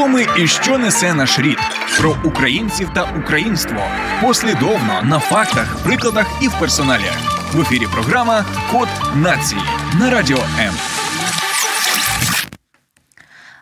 Хто 0.00 0.08
ми 0.08 0.26
і 0.38 0.46
що 0.46 0.78
несе 0.78 1.14
наш 1.14 1.38
рід? 1.38 1.58
Про 1.98 2.16
українців 2.24 2.90
та 2.94 3.02
українство 3.02 3.82
послідовно 4.22 5.02
на 5.02 5.18
фактах, 5.18 5.76
прикладах 5.84 6.26
і 6.42 6.48
в 6.48 6.58
персоналі. 6.58 7.10
В 7.52 7.60
ефірі 7.60 7.86
програма 7.92 8.44
Код 8.72 8.88
нації 9.14 9.60
на 10.00 10.10
радіо 10.10 10.38
М. 10.58 10.74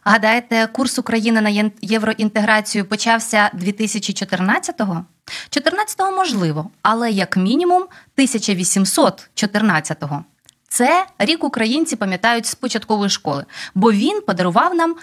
Гадаєте, 0.05 0.67
курс 0.67 0.99
України 0.99 1.41
на 1.41 1.71
євроінтеграцію 1.83 2.85
почався 2.85 3.51
2014-го? 3.55 5.05
14-го 5.51 6.17
можливо, 6.17 6.71
але 6.83 7.11
як 7.11 7.37
мінімум 7.37 7.85
1814-го. 8.19 10.25
Це 10.69 11.07
рік 11.19 11.45
українці 11.45 11.97
пам'ятають 11.97 12.47
з 12.47 12.55
початкової 12.55 13.11
школи, 13.11 13.45
бо 13.75 13.93
він 13.93 14.21
подарував 14.21 14.75
нам 14.75 14.97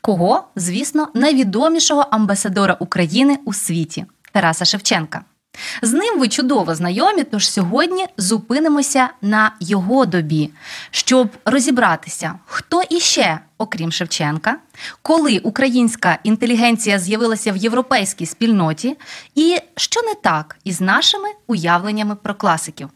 кого, 0.00 0.44
звісно, 0.56 1.08
найвідомішого 1.14 2.06
амбасадора 2.10 2.76
України 2.80 3.38
у 3.44 3.52
світі 3.52 4.06
Тараса 4.32 4.64
Шевченка. 4.64 5.24
З 5.82 5.92
ним 5.92 6.18
ви 6.18 6.28
чудово 6.28 6.74
знайомі, 6.74 7.24
тож 7.24 7.50
сьогодні 7.50 8.06
зупинимося 8.16 9.08
на 9.22 9.52
його 9.60 10.06
добі, 10.06 10.50
щоб 10.90 11.28
розібратися, 11.44 12.34
хто 12.46 12.82
іще, 12.90 13.40
окрім 13.58 13.92
Шевченка, 13.92 14.56
коли 15.02 15.38
українська 15.38 16.18
інтелігенція 16.22 16.98
з'явилася 16.98 17.52
в 17.52 17.56
європейській 17.56 18.26
спільноті, 18.26 18.96
і 19.34 19.56
що 19.76 20.02
не 20.02 20.14
так 20.14 20.56
із 20.64 20.80
нашими 20.80 21.28
уявленнями 21.46 22.16
про 22.16 22.34
класиків. 22.34 22.88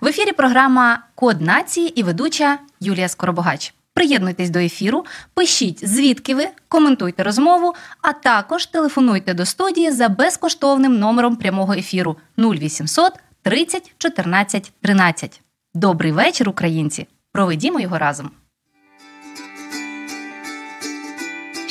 В 0.00 0.06
ефірі 0.06 0.32
програма 0.32 1.02
Код 1.14 1.40
нації 1.40 2.00
і 2.00 2.02
ведуча 2.02 2.58
Юлія 2.80 3.08
Скоробогач. 3.08 3.74
Приєднуйтесь 3.94 4.50
до 4.50 4.58
ефіру, 4.58 5.04
пишіть, 5.34 5.88
звідки 5.88 6.34
ви, 6.34 6.48
коментуйте 6.68 7.22
розмову, 7.22 7.74
а 8.02 8.12
також 8.12 8.66
телефонуйте 8.66 9.34
до 9.34 9.46
студії 9.46 9.90
за 9.90 10.08
безкоштовним 10.08 10.98
номером 10.98 11.36
прямого 11.36 11.72
ефіру 11.72 12.16
0800 12.38 13.12
30 13.42 13.94
14 13.98 14.72
13. 14.80 15.40
Добрий 15.74 16.12
вечір, 16.12 16.48
українці! 16.48 17.06
Проведімо 17.32 17.80
його 17.80 17.98
разом. 17.98 18.30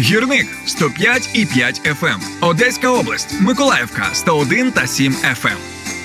Гірник 0.00 0.46
105 0.66 1.28
і 1.34 1.46
5 1.46 1.80
FM. 1.80 2.18
Одеська 2.40 2.90
область, 2.90 3.40
Миколаївка 3.40 4.08
101 4.12 4.72
та 4.72 4.86
7 4.86 5.12
FM. 5.12 5.56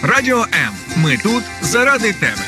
Радіо 0.04 0.38
М. 0.38 0.74
Ми 0.98 1.18
тут 1.18 1.44
заради 1.62 2.14
тебе. 2.14 2.42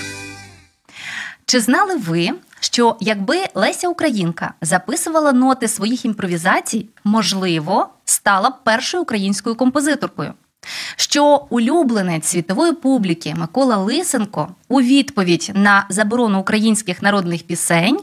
Чи 1.45 1.59
знали 1.59 1.95
ви, 1.95 2.29
що 2.59 2.97
якби 2.99 3.37
Леся 3.55 3.87
Українка 3.87 4.53
записувала 4.61 5.31
ноти 5.31 5.67
своїх 5.67 6.05
імпровізацій, 6.05 6.89
можливо, 7.03 7.89
стала 8.05 8.49
б 8.49 8.63
першою 8.63 9.03
українською 9.03 9.55
композиторкою? 9.55 10.33
Що 10.95 11.47
улюбленець 11.49 12.27
світової 12.27 12.73
публіки 12.73 13.35
Микола 13.37 13.77
Лисенко 13.77 14.47
у 14.67 14.81
відповідь 14.81 15.51
на 15.55 15.85
заборону 15.89 16.39
українських 16.39 17.01
народних 17.01 17.43
пісень 17.43 17.99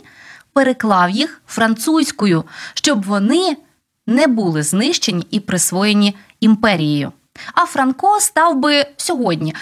переклав 0.53 1.11
їх 1.11 1.43
французькою, 1.47 2.45
щоб 2.75 3.03
вони 3.03 3.57
не 4.07 4.27
були 4.27 4.63
знищені 4.63 5.27
і 5.31 5.41
присвоєні 5.41 6.17
імперією. 6.41 7.13
А 7.55 7.67
Франко 7.67 8.21
став 8.21 8.57
би 8.57 8.87
сьогодні 8.97 9.55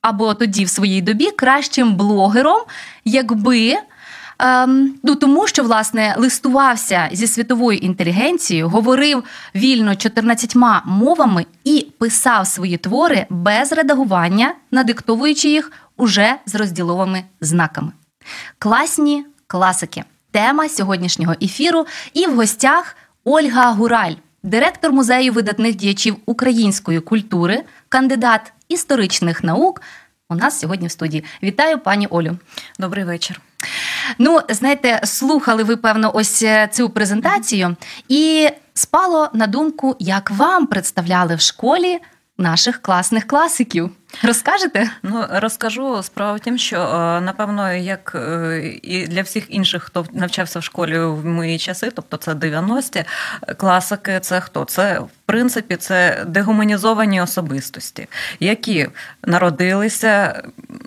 або 0.00 0.34
тоді 0.34 0.64
в 0.64 0.68
своїй 0.68 1.02
добі 1.02 1.30
кращим 1.30 1.94
блогером, 1.94 2.60
якби. 3.04 3.76
Ем, 4.38 4.94
ну 5.02 5.14
тому, 5.14 5.46
що 5.46 5.62
власне 5.62 6.14
листувався 6.18 7.08
зі 7.12 7.26
світовою 7.26 7.78
інтелігенцією, 7.78 8.68
говорив 8.68 9.24
вільно 9.54 9.96
14 9.96 10.56
мовами 10.84 11.46
і 11.64 11.86
писав 11.98 12.46
свої 12.46 12.76
твори 12.76 13.26
без 13.30 13.72
редагування, 13.72 14.54
надиктовуючи 14.70 15.48
їх 15.48 15.72
уже 15.96 16.34
з 16.46 16.54
розділовими 16.54 17.24
знаками. 17.40 17.92
Класні 18.58 19.24
класики 19.46 20.04
тема 20.32 20.68
сьогоднішнього 20.68 21.34
ефіру. 21.42 21.86
І 22.12 22.26
в 22.26 22.36
гостях 22.36 22.96
Ольга 23.24 23.72
Гураль, 23.72 24.14
директор 24.42 24.92
музею 24.92 25.32
видатних 25.32 25.76
діячів 25.76 26.16
української 26.26 27.00
культури, 27.00 27.62
кандидат 27.88 28.52
історичних 28.68 29.44
наук. 29.44 29.82
У 30.28 30.34
нас 30.34 30.60
сьогодні 30.60 30.86
в 30.86 30.90
студії. 30.90 31.24
Вітаю, 31.42 31.78
пані 31.78 32.06
Олю. 32.06 32.38
Добрий 32.78 33.04
вечір. 33.04 33.40
Ну, 34.18 34.40
знаєте, 34.48 35.00
слухали 35.04 35.62
ви, 35.62 35.76
певно, 35.76 36.10
ось 36.14 36.42
е, 36.42 36.68
цю 36.72 36.90
презентацію, 36.90 37.76
і 38.08 38.48
спало 38.74 39.28
на 39.32 39.46
думку, 39.46 39.96
як 39.98 40.30
вам 40.30 40.66
представляли 40.66 41.34
в 41.34 41.40
школі 41.40 41.98
наших 42.38 42.82
класних 42.82 43.26
класиків. 43.26 43.90
Розкажете? 44.22 44.90
Ну 45.02 45.24
розкажу 45.30 46.02
справа 46.02 46.32
в 46.32 46.40
тім, 46.40 46.58
що 46.58 46.76
е, 46.76 47.20
напевно, 47.20 47.72
як 47.72 48.12
е, 48.14 48.78
і 48.82 49.06
для 49.06 49.22
всіх 49.22 49.44
інших, 49.48 49.82
хто 49.82 50.06
навчався 50.12 50.58
в 50.58 50.64
школі 50.64 50.98
в 50.98 51.26
мої 51.26 51.58
часи, 51.58 51.90
тобто 51.94 52.16
це 52.16 52.32
90-ті, 52.32 53.04
класики, 53.56 54.20
це 54.20 54.40
хто? 54.40 54.64
Це 54.64 54.98
в 55.00 55.08
принципі 55.26 55.76
це 55.76 56.24
дегуманізовані 56.26 57.20
особистості, 57.20 58.06
які 58.40 58.88
народилися, 59.24 60.42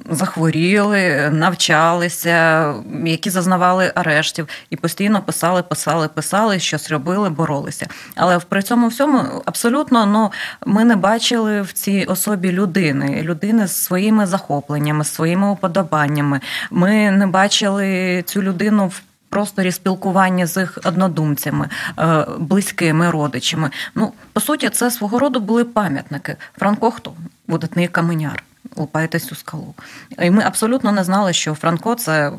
захворіли, 0.09 1.29
навчалися, 1.31 2.73
які 3.05 3.29
зазнавали 3.29 3.91
арештів 3.95 4.47
і 4.69 4.75
постійно 4.75 5.21
писали, 5.21 5.63
писали, 5.63 6.07
писали, 6.07 6.59
щось 6.59 6.91
робили, 6.91 7.29
боролися. 7.29 7.87
Але 8.15 8.39
при 8.39 8.63
цьому 8.63 8.87
всьому 8.87 9.41
абсолютно 9.45 10.05
ну, 10.05 10.31
ми 10.65 10.85
не 10.85 10.95
бачили 10.95 11.61
в 11.61 11.73
цій 11.73 12.05
особі 12.07 12.51
людини 12.51 13.14
людини 13.23 13.67
з 13.67 13.75
своїми 13.75 14.25
захопленнями, 14.25 15.03
з 15.03 15.13
своїми 15.13 15.51
уподобаннями. 15.51 16.39
Ми 16.71 17.11
не 17.11 17.27
бачили 17.27 18.23
цю 18.25 18.41
людину 18.41 18.87
в. 18.87 19.01
Просторі 19.29 19.71
спілкування 19.71 20.47
з 20.47 20.57
їх 20.57 20.79
однодумцями, 20.85 21.69
е, 21.99 22.25
близькими 22.39 23.11
родичами. 23.11 23.69
Ну, 23.95 24.13
по 24.33 24.39
суті, 24.39 24.69
це 24.69 24.91
свого 24.91 25.19
роду 25.19 25.39
були 25.39 25.63
пам'ятники. 25.63 26.35
Франко 26.57 26.91
хто? 26.91 27.13
видатний 27.47 27.87
каменяр. 27.87 28.43
Лупайте 28.75 29.19
цю 29.19 29.35
скалу. 29.35 29.73
І 30.19 30.31
ми 30.31 30.43
абсолютно 30.43 30.91
не 30.91 31.03
знали, 31.03 31.33
що 31.33 31.53
Франко 31.53 31.95
це 31.95 32.31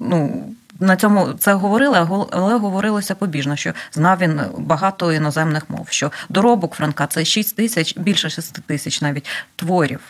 ну. 0.00 0.44
На 0.80 0.96
цьому 0.96 1.32
це 1.32 1.54
говорили, 1.54 2.26
але 2.30 2.54
говорилося 2.58 3.14
побіжно, 3.14 3.56
що 3.56 3.72
знав 3.92 4.18
він 4.18 4.40
багато 4.58 5.12
іноземних 5.12 5.70
мов. 5.70 5.86
Що 5.90 6.12
доробок 6.28 6.74
Франка 6.74 7.06
це 7.06 7.24
6 7.24 7.56
тисяч, 7.56 7.98
більше 7.98 8.30
6 8.30 8.62
тисяч 8.66 9.00
навіть 9.00 9.26
творів. 9.56 10.00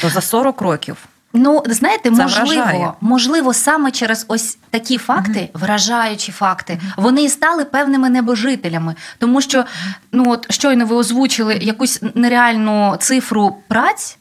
То 0.00 0.08
за 0.08 0.20
40 0.20 0.60
років 0.60 0.96
Ну, 1.36 1.62
знаєте, 1.66 2.10
Це 2.10 2.22
можливо, 2.22 2.62
вражає. 2.62 2.92
можливо, 3.00 3.54
саме 3.54 3.90
через 3.90 4.24
ось 4.28 4.58
такі 4.70 4.98
факти, 4.98 5.40
mm 5.40 5.48
вражаючі 5.54 6.32
факти, 6.32 6.72
mm 6.72 7.02
вони 7.02 7.22
і 7.22 7.28
стали 7.28 7.64
певними 7.64 8.10
небожителями, 8.10 8.94
тому 9.18 9.40
що 9.40 9.64
ну 10.12 10.24
от 10.30 10.52
щойно 10.52 10.86
ви 10.86 10.96
озвучили 10.96 11.54
якусь 11.54 12.02
нереальну 12.14 12.96
цифру 13.00 13.56
праць. 13.68 14.18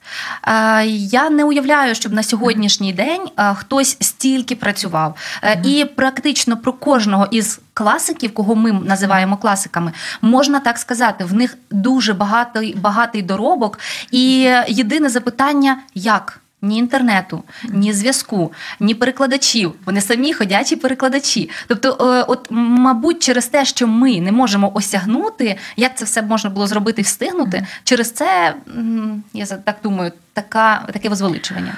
Е, 0.47 0.85
я 0.87 1.29
не 1.29 1.43
уявляю, 1.43 1.95
щоб 1.95 2.13
на 2.13 2.23
сьогоднішній 2.23 2.93
день 2.93 3.21
е, 3.39 3.53
хтось 3.53 3.97
стільки 3.99 4.55
працював, 4.55 5.15
е, 5.43 5.61
і 5.65 5.85
практично 5.85 6.57
про 6.57 6.73
кожного 6.73 7.27
із. 7.31 7.59
Класиків, 7.75 8.33
кого 8.33 8.55
ми 8.55 8.71
називаємо 8.71 9.37
класиками, 9.37 9.91
можна 10.21 10.59
так 10.59 10.77
сказати, 10.77 11.23
в 11.23 11.33
них 11.33 11.57
дуже 11.71 12.13
багатий 12.13 12.75
багатий 12.75 13.21
доробок, 13.21 13.79
і 14.11 14.49
єдине 14.67 15.09
запитання, 15.09 15.77
як 15.95 16.42
ні 16.63 16.77
інтернету, 16.77 17.43
ні 17.69 17.93
зв'язку, 17.93 18.53
ні 18.79 18.95
перекладачів. 18.95 19.73
Вони 19.85 20.01
самі 20.01 20.33
ходячі 20.33 20.75
перекладачі. 20.75 21.49
Тобто, 21.67 21.89
е, 21.89 22.25
от, 22.27 22.47
мабуть, 22.49 23.23
через 23.23 23.47
те, 23.47 23.65
що 23.65 23.87
ми 23.87 24.21
не 24.21 24.31
можемо 24.31 24.71
осягнути, 24.73 25.57
як 25.77 25.97
це 25.97 26.05
все 26.05 26.21
можна 26.21 26.49
було 26.49 26.67
зробити 26.67 27.01
і 27.01 27.03
встигнути, 27.03 27.67
через 27.83 28.11
це 28.11 28.55
я 29.33 29.45
так 29.45 29.75
думаю, 29.83 30.11
така 30.33 30.87
таке 30.93 31.09
возвеличування. 31.09 31.73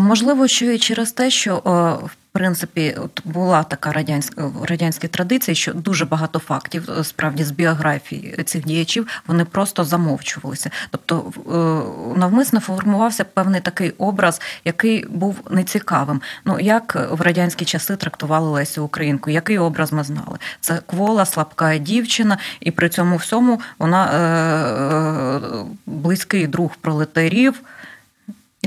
Можливо, 0.00 0.48
що 0.48 0.64
і 0.64 0.78
через 0.78 1.12
те, 1.12 1.30
що 1.30 1.56
е, 1.56 2.06
в 2.06 2.16
принципі 2.38 2.96
от 3.04 3.20
була 3.24 3.62
така 3.62 3.92
радянська 3.92 4.46
в 4.46 4.64
радянській 4.64 5.08
традиції, 5.08 5.54
що 5.54 5.72
дуже 5.72 6.04
багато 6.04 6.38
фактів 6.38 6.90
е, 6.90 7.04
справді 7.04 7.44
з 7.44 7.50
біографії 7.50 8.42
цих 8.44 8.64
діячів 8.64 9.06
вони 9.26 9.44
просто 9.44 9.84
замовчувалися. 9.84 10.70
Тобто 10.90 11.32
е, 11.36 12.18
навмисно 12.18 12.60
формувався 12.60 13.24
певний 13.24 13.60
такий 13.60 13.90
образ, 13.98 14.40
який 14.64 15.06
був 15.08 15.36
нецікавим. 15.50 16.20
Ну 16.44 16.60
як 16.60 17.08
в 17.10 17.20
радянські 17.20 17.64
часи 17.64 17.96
трактували 17.96 18.50
Лесю 18.50 18.84
Українку, 18.84 19.30
який 19.30 19.58
образ 19.58 19.92
ми 19.92 20.04
знали? 20.04 20.38
Це 20.60 20.80
квола, 20.86 21.26
слабка 21.26 21.78
дівчина, 21.78 22.38
і 22.60 22.70
при 22.70 22.88
цьому 22.88 23.16
всьому 23.16 23.60
вона 23.78 24.06
е, 24.06 24.18
е, 24.18 25.64
близький 25.86 26.46
друг 26.46 26.76
пролетарів. 26.80 27.62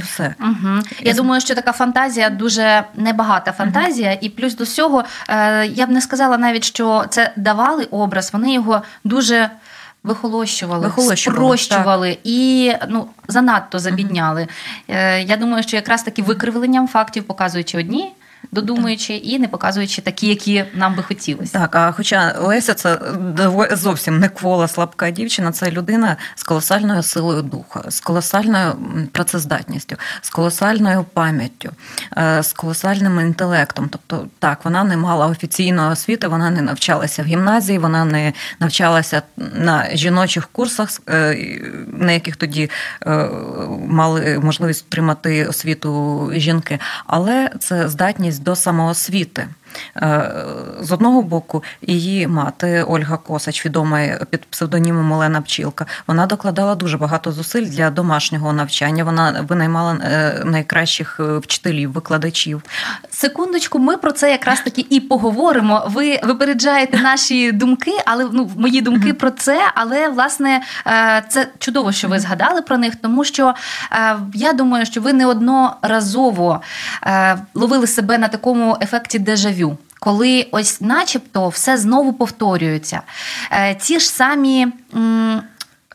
І 0.02 0.04
все. 0.04 0.36
Угу. 0.40 0.80
Я 1.02 1.14
думаю, 1.14 1.42
що 1.42 1.56
така 1.56 1.72
фантазія 1.72 2.30
дуже 2.30 2.84
небагата 2.96 3.52
фантазія, 3.52 4.18
і 4.22 4.30
плюс 4.30 4.56
до 4.56 4.64
всього, 4.64 5.04
е, 5.30 5.66
я 5.66 5.88
б 5.88 5.90
не 5.90 6.02
сказала 6.02 6.38
навіть, 6.38 6.64
що 6.64 7.06
це 7.10 7.32
давали 7.36 7.84
образ, 7.84 8.34
вони 8.34 8.54
його 8.54 8.82
дуже. 9.04 9.50
Вихолощували, 10.04 10.88
Вихолощували, 10.88 11.58
спрощували 11.58 12.18
і 12.24 12.74
ну 12.90 13.08
занадто 13.28 13.80
забідняли. 13.80 14.48
Е, 14.88 15.22
Я 15.22 15.38
думаю, 15.38 15.64
що 15.64 15.76
якраз 15.76 16.04
таки 16.04 16.22
викривленням 16.22 16.88
фактів, 16.88 17.24
показуючи 17.24 17.78
одні, 17.78 18.14
додумуючи 18.52 19.14
і 19.14 19.40
не 19.40 19.48
показуючи 19.48 20.02
такі, 20.02 20.28
які 20.28 20.66
нам 20.74 20.96
би 20.96 21.04
хотілося. 21.04 21.54
Так, 21.54 21.76
а 21.76 21.92
хоча 21.92 22.36
Леся 22.40 22.74
це 22.74 23.00
зовсім 23.72 24.20
не 24.20 24.30
квола 24.30 24.68
слабка 24.68 25.12
дівчина, 25.12 25.52
це 25.52 25.72
людина 25.72 26.18
з 26.36 26.44
колосальною 26.44 27.04
силою 27.04 27.42
духа, 27.42 27.84
з 27.88 28.00
колосальною 28.00 28.74
працездатністю, 29.12 29.96
з 30.22 30.30
колосальною 30.30 31.06
пам'яттю, 31.14 31.70
е, 32.18 32.44
з 32.44 32.54
колосальним 32.54 33.20
інтелектом. 33.20 33.90
Тобто, 33.90 34.28
так, 34.40 34.66
вона 34.66 34.84
не 34.84 34.98
мала 34.98 35.28
офіційної 35.28 35.92
освіти, 35.92 36.28
вона 36.28 36.50
не 36.50 36.62
навчалася 36.62 37.24
в 37.24 37.26
гімназії, 37.26 37.80
вона 37.80 38.06
не 38.06 38.34
навчалася 38.60 39.22
на 39.38 39.90
жіночих 39.94 40.48
курсах, 40.48 40.90
е, 41.10 41.36
на 41.88 42.12
яких 42.12 42.36
тоді 42.36 42.70
е, 43.06 43.30
мали 43.88 44.40
можливість 44.44 44.86
отримати 44.88 45.46
освіту 45.46 46.32
жінки, 46.34 46.80
але 47.08 47.50
це 47.60 47.90
здатність 47.90 48.31
до 48.40 48.56
самоосвіти. 48.56 49.48
Е, 49.98 50.32
З 50.82 50.92
одного 50.92 51.22
боку, 51.22 51.64
її 51.82 52.28
мати 52.28 52.84
Ольга 52.84 53.18
Косач, 53.18 53.66
відома 53.66 54.00
під 54.30 54.46
псевдонімом 54.46 55.12
Олена 55.12 55.42
Пчілка, 55.42 55.86
вона 56.08 56.26
докладала 56.26 56.76
дуже 56.76 56.98
багато 56.98 57.32
зусиль 57.32 57.66
для 57.66 57.90
домашнього 57.90 58.54
навчання. 58.54 59.04
Вона 59.04 59.46
винаймала 59.50 59.94
е, 59.94 60.42
найкращих 60.46 61.20
е, 61.20 61.38
вчителів, 61.38 61.92
викладачів. 61.92 62.62
Секундочку, 63.10 63.80
ми 63.80 63.98
про 63.98 64.12
це 64.12 64.32
якраз 64.32 64.62
таки 64.62 64.86
і 64.90 65.00
поговоримо. 65.00 65.84
Ви 65.88 66.20
випереджаєте 66.24 66.98
наші 66.98 67.52
думки, 67.52 67.92
але 68.06 68.28
ну 68.32 68.52
мої 68.58 68.82
думки 68.82 69.14
про 69.14 69.32
це. 69.32 69.72
Але 69.76 70.10
власне 70.10 70.62
це 71.30 71.48
чудово, 71.60 71.92
що 71.92 72.08
ви 72.08 72.20
згадали 72.20 72.62
про 72.62 72.78
них, 72.78 72.96
тому 72.96 73.24
що 73.24 73.54
я 74.34 74.54
думаю, 74.54 74.86
що 74.86 75.02
ви 75.02 75.14
неодноразово 75.14 76.62
ловили 77.54 77.88
себе 77.88 78.18
на 78.18 78.28
такому 78.28 78.78
ефекті 78.82 79.20
дежавю. 79.20 79.61
Коли 80.04 80.48
ось, 80.52 80.82
начебто, 80.82 81.50
все 81.50 81.78
знову 81.78 82.14
повторюється. 82.14 83.02
Е, 83.52 83.76
Ті 83.76 84.00
ж 84.00 84.10
самі 84.10 84.68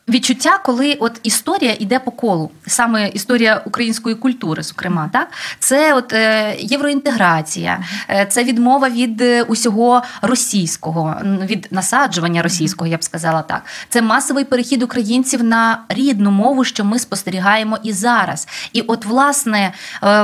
відчуття, 0.09 0.59
коли 0.63 0.93
от 0.93 1.19
історія 1.23 1.75
йде 1.79 1.99
по 1.99 2.11
колу, 2.11 2.51
саме 2.67 3.07
історія 3.07 3.61
української 3.65 4.15
культури, 4.15 4.63
зокрема, 4.63 5.09
так 5.13 5.27
це 5.59 5.93
от 5.93 6.13
е, 6.13 6.55
євроінтеграція, 6.59 7.79
е, 8.09 8.25
це 8.29 8.43
відмова 8.43 8.89
від 8.89 9.21
е, 9.21 9.43
усього 9.43 10.03
російського, 10.21 11.15
від 11.23 11.67
насаджування 11.71 12.41
російського, 12.41 12.87
я 12.87 12.97
б 12.97 13.03
сказала 13.03 13.41
так. 13.41 13.61
Це 13.89 14.01
масовий 14.01 14.43
перехід 14.43 14.83
українців 14.83 15.43
на 15.43 15.81
рідну 15.89 16.31
мову, 16.31 16.63
що 16.63 16.85
ми 16.85 16.99
спостерігаємо 16.99 17.77
і 17.83 17.93
зараз. 17.93 18.47
І 18.73 18.81
от, 18.81 19.05
власне, 19.05 19.73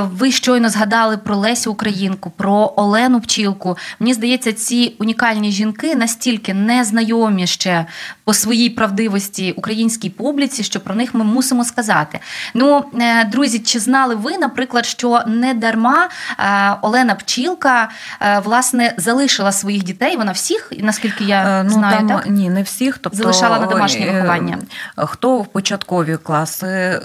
ви 0.02 0.32
щойно 0.32 0.68
згадали 0.68 1.16
про 1.16 1.36
Лесю 1.36 1.72
Українку, 1.72 2.30
про 2.30 2.72
Олену 2.76 3.20
Пчілку. 3.20 3.76
Мені 3.98 4.14
здається, 4.14 4.52
ці 4.52 4.94
унікальні 4.98 5.50
жінки 5.50 5.94
настільки 5.94 6.54
незнайомі 6.54 7.46
ще 7.46 7.86
по 8.24 8.34
своїй 8.34 8.70
правдивості 8.70 9.52
українській 9.52 10.10
публіці, 10.10 10.62
що 10.62 10.80
про 10.80 10.94
них 10.94 11.14
ми 11.14 11.24
мусимо 11.24 11.64
сказати. 11.64 12.20
Ну, 12.54 12.84
е, 13.00 13.24
друзі, 13.24 13.58
чи 13.58 13.78
знали 13.78 14.14
ви, 14.14 14.38
наприклад, 14.38 14.86
що 14.86 15.20
не 15.26 15.54
дарма 15.54 16.08
е, 16.38 16.76
Олена 16.82 17.14
Пчілка 17.14 17.88
е, 18.20 18.38
власне 18.44 18.94
залишила 18.96 19.52
своїх 19.52 19.82
дітей? 19.82 20.16
Вона 20.16 20.32
всіх, 20.32 20.72
наскільки 20.78 21.24
я 21.24 21.62
ну, 21.62 21.70
знаю, 21.70 21.96
там, 21.96 22.08
так? 22.08 22.26
Ні, 22.26 22.50
не 22.50 22.62
всіх. 22.62 22.98
Тобто, 22.98 23.18
Залишала 23.18 23.58
на 23.58 23.66
домашнє 23.66 24.10
виховання. 24.10 24.58
Хто 24.96 25.38
в 25.38 25.46
початкові 25.46 26.16
класи 26.16 27.00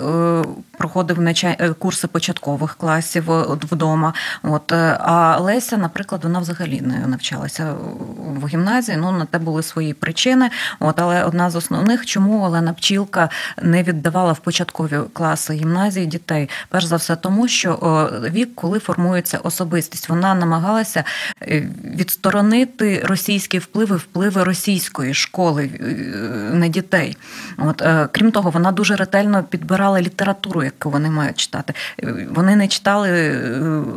проходив 0.78 1.18
курси 1.80 2.08
початкових 2.08 2.76
класів 2.76 3.24
вдома. 3.72 4.14
От, 4.44 4.72
а 4.72 5.38
Леся, 5.40 5.78
наприклад, 5.78 6.24
вона 6.24 6.40
взагалі 6.40 6.82
не 6.82 7.08
навчалася 7.08 7.74
в 8.42 8.48
гімназії. 8.48 8.98
Ну, 8.98 9.12
на 9.12 9.26
те 9.26 9.38
були 9.38 9.64
свої 9.64 9.94
причини. 9.94 10.50
От, 10.80 11.00
але 11.10 11.24
одна 11.24 11.50
з 11.50 11.56
основних, 11.56 12.06
чому 12.06 12.44
Олена 12.44 12.74
Пчілка 12.74 13.30
не 13.62 13.84
віддавала 13.84 14.32
в 14.32 14.40
початкові 14.40 15.00
класи 15.14 15.54
гімназії 15.54 16.06
дітей. 16.06 16.50
Перш 16.70 16.86
за 16.86 16.96
все, 16.96 17.16
тому 17.16 17.48
що 17.48 17.80
вік, 18.34 18.56
коли 18.56 18.80
формується 18.80 19.38
особистість, 19.38 20.10
вона 20.10 20.36
намагалася 20.36 21.04
е, 21.42 21.70
відсторонити 21.96 23.02
російські 23.06 23.60
впливи, 23.60 23.96
впливи 23.96 24.44
російської 24.44 25.14
школи 25.14 25.70
е, 25.80 25.86
на 26.54 26.68
дітей. 26.68 27.18
От, 27.58 27.82
е, 27.82 28.10
крім 28.12 28.32
того, 28.32 28.50
вона 28.50 28.72
дуже 28.72 28.96
ретельно 28.96 29.44
підбирала 29.44 30.02
літературу, 30.02 30.64
яку 30.64 30.90
вони 30.90 31.10
мають 31.10 31.38
читати. 31.38 31.74
Вони 32.30 32.56
не 32.56 32.68
читали 32.68 33.42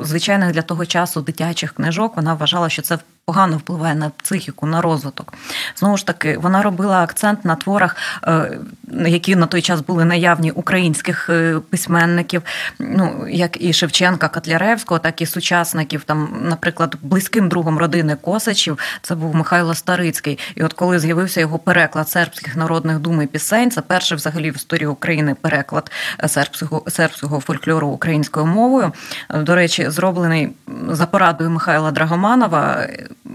звичайних 0.02 0.52
для 0.52 0.62
того 0.62 0.86
часу 0.86 1.20
дитячих 1.20 1.72
книжок. 1.72 2.16
Вона 2.16 2.34
вважала, 2.34 2.68
що 2.68 2.82
це 2.82 2.98
погано 3.24 3.56
впливає 3.56 3.94
на 3.94 4.10
психіку, 4.10 4.66
на 4.66 4.80
розвиток. 4.80 5.34
Знову 5.76 5.96
ж 5.96 6.06
таки, 6.06 6.38
вона 6.38 6.62
робила 6.62 7.02
акцент 7.02 7.44
на 7.44 7.56
творах, 7.56 7.96
е, 8.26 8.58
які 9.06 9.36
на 9.36 9.46
той 9.46 9.62
час 9.62 9.80
були 9.80 10.04
наявні 10.04 10.50
українських 10.50 11.30
е, 11.30 11.60
письменників, 11.70 12.42
ну 12.78 13.26
як 13.28 13.62
і 13.64 13.72
Шевченка, 13.72 14.28
Котляревського, 14.28 14.98
так 14.98 15.20
і 15.20 15.26
сучасників. 15.26 16.04
Там, 16.04 16.28
наприклад, 16.42 16.96
близьким 17.02 17.48
другом 17.48 17.78
родини 17.78 18.16
Косачів 18.16 18.78
це 19.02 19.14
був 19.14 19.34
Михайло 19.34 19.74
Старицький. 19.74 20.38
І 20.54 20.62
от 20.62 20.72
коли 20.72 20.98
з'явився 20.98 21.40
його 21.40 21.58
переклад 21.58 22.08
сербських 22.08 22.56
народних 22.56 22.98
дум 22.98 23.22
і 23.22 23.26
пісень, 23.26 23.70
це 23.70 23.80
перший 23.80 24.16
взагалі 24.16 24.50
в 24.50 24.56
історії 24.56 24.86
України 24.86 25.36
переклад 25.40 25.90
е, 26.24 26.28
сербського 26.28 26.84
сербського 26.90 27.40
фольклору 27.40 27.88
українською 27.88 28.46
мовою. 28.46 28.92
До 29.34 29.54
речі, 29.54 29.90
зроблений 29.90 30.52
за 30.88 31.06
порадою 31.06 31.50
Михайла 31.50 31.90
Драгоманова, 31.90 32.86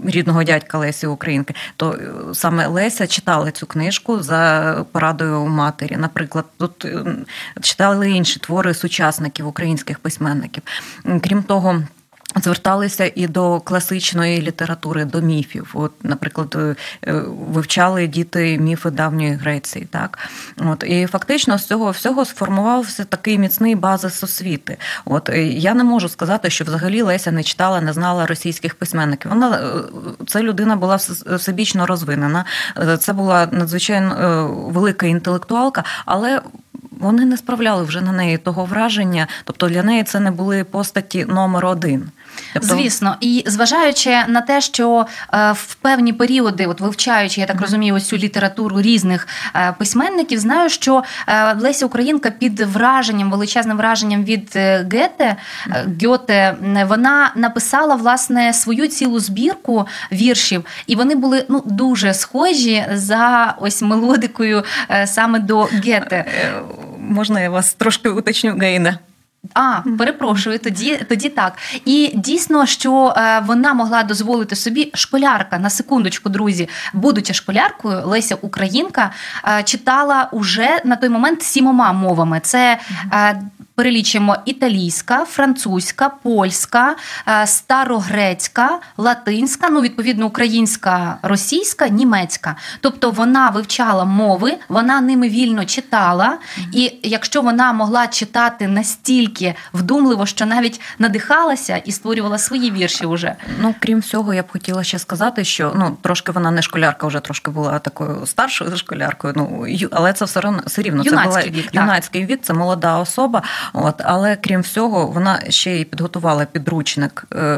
рідного 0.04 0.44
дядька 0.44 0.78
Лесі 0.78 1.06
Українки. 1.06 1.54
То 1.76 1.92
е, 1.92 2.34
саме 2.34 2.66
Леся 2.66 3.06
читала 3.06 3.50
цю 3.50 3.66
книжку 3.66 4.22
за 4.22 4.84
порадою 4.92 5.46
матері. 5.46 5.96
Наприклад, 5.96 6.44
тут 6.58 6.86
читали 7.60 8.10
інші 8.10 8.40
твори 8.40 8.74
сучасників 8.74 9.46
українських 9.46 9.98
письменників. 9.98 10.62
Крім 11.22 11.42
того. 11.42 11.82
Зверталися 12.36 13.12
і 13.14 13.26
до 13.26 13.60
класичної 13.60 14.42
літератури, 14.42 15.04
до 15.04 15.20
міфів. 15.20 15.70
От, 15.74 15.92
наприклад, 16.02 16.56
е, 16.56 16.74
вивчали 17.50 18.06
діти 18.06 18.58
міфи 18.58 18.90
давньої 18.90 19.32
Греції. 19.32 19.84
Так? 19.90 20.18
От, 20.56 20.84
і 20.86 21.06
фактично 21.06 21.58
з 21.58 21.66
цього 21.66 21.90
всього 21.90 22.24
сформувався 22.24 23.04
такий 23.04 23.38
міцний 23.38 23.74
базис 23.74 24.24
освіти. 24.24 24.76
От, 25.04 25.28
е, 25.28 25.46
я 25.46 25.74
не 25.74 25.84
можу 25.84 26.08
сказати, 26.08 26.50
що 26.50 26.64
взагалі 26.64 27.02
Леся 27.02 27.32
не 27.32 27.42
читала, 27.42 27.80
не 27.80 27.92
знала 27.92 28.26
російських 28.26 28.74
письменників. 28.74 29.30
Вона 29.30 29.56
е, 29.56 29.60
це 30.26 30.42
людина 30.42 30.76
була 30.76 30.96
всебічно 31.26 31.86
розвинена. 31.86 32.44
Це 32.98 33.12
була 33.12 33.48
надзвичайно 33.52 34.68
велика 34.72 35.06
інтелектуалка, 35.06 35.84
але 36.06 36.40
вони 37.00 37.24
не 37.24 37.36
справляли 37.36 37.82
вже 37.84 38.00
на 38.00 38.12
неї 38.12 38.38
того 38.38 38.64
враження. 38.64 39.26
Тобто 39.44 39.68
для 39.68 39.82
неї 39.82 40.02
це 40.02 40.20
не 40.20 40.30
були 40.30 40.64
постаті 40.64 41.24
номер 41.24 41.66
один. 41.66 42.10
Тобто... 42.52 42.68
Звісно, 42.68 43.16
і 43.20 43.44
зважаючи 43.46 44.16
на 44.28 44.40
те, 44.40 44.60
що 44.60 45.06
е, 45.34 45.52
в 45.52 45.74
певні 45.74 46.12
періоди, 46.12 46.66
от 46.66 46.80
вивчаючи, 46.80 47.40
я 47.40 47.46
так 47.46 47.60
розумію, 47.60 47.94
ось 47.94 48.08
цю 48.08 48.16
літературу 48.16 48.80
різних 48.80 49.28
е, 49.54 49.74
письменників, 49.78 50.38
знаю, 50.38 50.70
що 50.70 51.02
е, 51.28 51.54
Леся 51.54 51.86
Українка 51.86 52.30
під 52.30 52.60
враженням, 52.60 53.30
величезним 53.30 53.76
враженням 53.76 54.24
від 54.24 54.56
Гете 54.92 55.36
Гьоте, 56.04 56.56
вона 56.88 57.32
написала 57.36 57.94
власне 57.94 58.52
свою 58.52 58.88
цілу 58.88 59.20
збірку 59.20 59.86
віршів, 60.12 60.64
і 60.86 60.96
вони 60.96 61.14
були 61.14 61.44
ну 61.48 61.62
дуже 61.66 62.14
схожі 62.14 62.84
за 62.92 63.54
ось 63.60 63.82
мелодикою 63.82 64.64
саме 65.04 65.38
до 65.38 65.62
Гете. 65.62 66.24
Можна 66.98 67.40
я 67.40 67.50
вас 67.50 67.74
трошки 67.74 68.08
уточню 68.08 68.58
Гейна? 68.58 68.98
А, 69.54 69.80
перепрошую, 69.98 70.58
тоді 70.58 70.96
тоді 71.08 71.28
так. 71.28 71.52
І 71.84 72.12
дійсно, 72.14 72.66
що 72.66 73.14
е, 73.16 73.42
вона 73.46 73.74
могла 73.74 74.02
дозволити 74.02 74.56
собі 74.56 74.90
школярка 74.94 75.58
на 75.58 75.70
секундочку, 75.70 76.28
друзі, 76.28 76.68
будучи 76.92 77.34
школяркою, 77.34 78.02
Леся 78.06 78.36
Українка 78.40 79.10
е, 79.48 79.62
читала 79.62 80.28
уже 80.32 80.80
на 80.84 80.96
той 80.96 81.08
момент 81.08 81.42
сімома 81.42 81.92
мовами. 81.92 82.40
Це 82.40 82.78
е, 83.12 83.42
перелічимо 83.78 84.36
італійська, 84.44 85.24
французька, 85.24 86.08
польська, 86.22 86.96
е, 87.28 87.46
старогрецька, 87.46 88.78
латинська, 88.96 89.68
ну 89.68 89.80
відповідно 89.80 90.26
українська, 90.26 91.18
російська, 91.22 91.88
німецька. 91.88 92.56
Тобто 92.80 93.10
вона 93.10 93.50
вивчала 93.50 94.04
мови, 94.04 94.56
вона 94.68 95.00
ними 95.00 95.28
вільно 95.28 95.64
читала, 95.64 96.38
і 96.72 96.92
якщо 97.02 97.42
вона 97.42 97.72
могла 97.72 98.06
читати 98.06 98.68
настільки 98.68 99.54
вдумливо, 99.74 100.26
що 100.26 100.46
навіть 100.46 100.80
надихалася 100.98 101.76
і 101.76 101.92
створювала 101.92 102.38
свої 102.38 102.70
вірші, 102.70 103.06
уже 103.06 103.34
ну 103.60 103.74
крім 103.80 103.98
всього, 103.98 104.34
я 104.34 104.42
б 104.42 104.46
хотіла 104.52 104.84
ще 104.84 104.98
сказати, 104.98 105.44
що 105.44 105.72
ну 105.76 105.96
трошки 106.02 106.32
вона 106.32 106.50
не 106.50 106.62
школярка, 106.62 107.06
вже 107.06 107.20
трошки 107.20 107.50
була 107.50 107.78
такою 107.78 108.26
старшою 108.26 108.76
школяркою. 108.76 109.34
Ну 109.36 109.66
але 109.92 110.12
це 110.12 110.24
все 110.24 110.40
одно 110.40 110.62
все 110.66 110.82
рівно. 110.82 111.04
Це 111.04 111.10
була 111.10 111.40
вік, 111.40 111.74
юнацький 111.74 112.26
вік, 112.26 112.40
це 112.42 112.52
молода 112.54 112.98
особа. 112.98 113.42
От, 113.72 113.94
Але 114.04 114.36
крім 114.36 114.60
всього, 114.60 115.06
вона 115.06 115.50
ще 115.50 115.76
й 115.76 115.84
підготувала 115.84 116.44
підручник. 116.44 117.24
Е, 117.34 117.56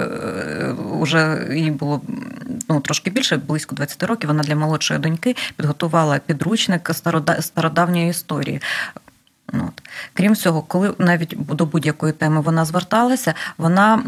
Уже 1.00 1.48
їй 1.54 1.70
було 1.70 2.00
ну, 2.68 2.80
трошки 2.80 3.10
більше, 3.10 3.36
близько 3.36 3.74
20 3.74 4.02
років. 4.02 4.28
Вона 4.28 4.42
для 4.42 4.56
молодшої 4.56 5.00
доньки 5.00 5.36
підготувала 5.56 6.18
підручник 6.18 6.90
стародавньої 7.40 8.10
історії. 8.10 8.60
От. 9.52 9.82
Крім 10.14 10.32
всього, 10.32 10.62
коли 10.62 10.94
навіть 10.98 11.36
до 11.38 11.66
будь-якої 11.66 12.12
теми 12.12 12.40
вона 12.40 12.64
зверталася, 12.64 13.34
вона 13.58 14.02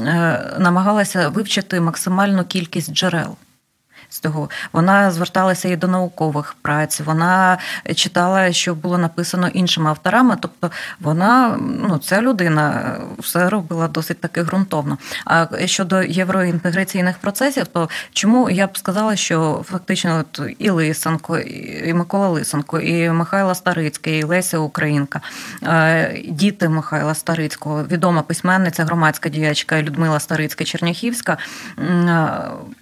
е, 0.00 0.56
намагалася 0.58 1.28
вивчити 1.28 1.80
максимальну 1.80 2.44
кількість 2.44 2.92
джерел 2.92 3.36
з 4.14 4.20
того. 4.20 4.50
Вона 4.72 5.10
зверталася 5.10 5.68
і 5.68 5.76
до 5.76 5.88
наукових 5.88 6.56
праць, 6.62 7.00
вона 7.00 7.58
читала, 7.94 8.52
що 8.52 8.74
було 8.74 8.98
написано 8.98 9.48
іншими 9.48 9.90
авторами. 9.90 10.36
Тобто 10.40 10.70
вона, 11.00 11.58
ну, 11.88 11.98
ця 11.98 12.22
людина 12.22 12.96
все 13.18 13.50
робила 13.50 13.88
досить 13.88 14.20
таки 14.20 14.42
ґрунтовно. 14.42 14.98
А 15.24 15.46
щодо 15.64 16.02
євроінтеграційних 16.02 17.18
процесів, 17.18 17.66
то 17.66 17.88
чому 18.12 18.50
я 18.50 18.66
б 18.66 18.78
сказала, 18.78 19.16
що 19.16 19.64
фактично 19.70 20.18
от 20.20 20.40
і 20.58 20.70
Лисенко, 20.70 21.38
і 21.38 21.94
Микола 21.94 22.28
Лисенко, 22.28 22.80
і 22.80 23.10
Михайло 23.10 23.54
Старицький, 23.54 24.18
і 24.18 24.24
Леся 24.24 24.58
Українка, 24.58 25.20
е, 25.62 26.22
діти 26.28 26.68
Михайла 26.68 27.14
Старицького, 27.14 27.84
відома 27.84 28.22
письменниця, 28.22 28.84
громадська 28.84 29.28
діячка 29.28 29.82
Людмила 29.82 30.20
Старицька 30.20 30.64
Черняхівська. 30.64 31.38
Е, 31.78 32.28